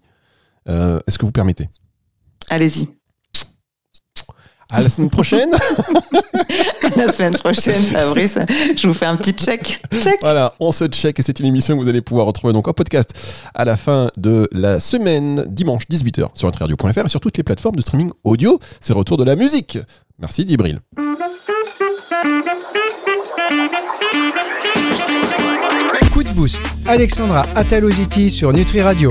Euh, 0.68 1.00
Est-ce 1.06 1.18
que 1.18 1.26
vous 1.26 1.32
permettez? 1.32 1.68
Allez-y. 2.50 2.88
À 4.70 4.80
la 4.80 4.88
semaine 4.88 5.10
prochaine. 5.10 5.50
La 6.96 7.10
semaine 7.12 7.34
prochaine, 7.34 7.80
Fabrice, 7.92 8.38
je 8.76 8.86
vous 8.86 8.94
fais 8.94 9.06
un 9.06 9.16
petit 9.16 9.32
check. 9.32 9.80
Check. 10.02 10.18
Voilà, 10.20 10.54
on 10.60 10.72
se 10.72 10.86
check 10.86 11.18
et 11.18 11.22
c'est 11.22 11.40
une 11.40 11.46
émission 11.46 11.76
que 11.76 11.82
vous 11.82 11.88
allez 11.88 12.02
pouvoir 12.02 12.26
retrouver 12.26 12.52
donc 12.52 12.68
en 12.68 12.72
podcast 12.72 13.12
à 13.54 13.64
la 13.64 13.76
fin 13.76 14.08
de 14.16 14.48
la 14.52 14.78
semaine, 14.80 15.44
dimanche 15.48 15.84
18h 15.90 16.28
sur 16.34 16.48
nutriradio.fr 16.48 17.06
et 17.06 17.08
sur 17.08 17.20
toutes 17.20 17.36
les 17.36 17.42
plateformes 17.42 17.76
de 17.76 17.82
streaming 17.82 18.10
audio. 18.24 18.58
C'est 18.80 18.92
retour 18.92 19.16
de 19.16 19.24
la 19.24 19.36
musique. 19.36 19.78
Merci 20.18 20.44
Dibril. 20.44 20.80
Coup 26.12 26.22
de 26.22 26.30
boost. 26.30 26.60
Alexandra 26.86 27.46
Ataloziti 27.54 28.28
sur 28.28 28.52
Nutri 28.52 28.82
Radio. 28.82 29.00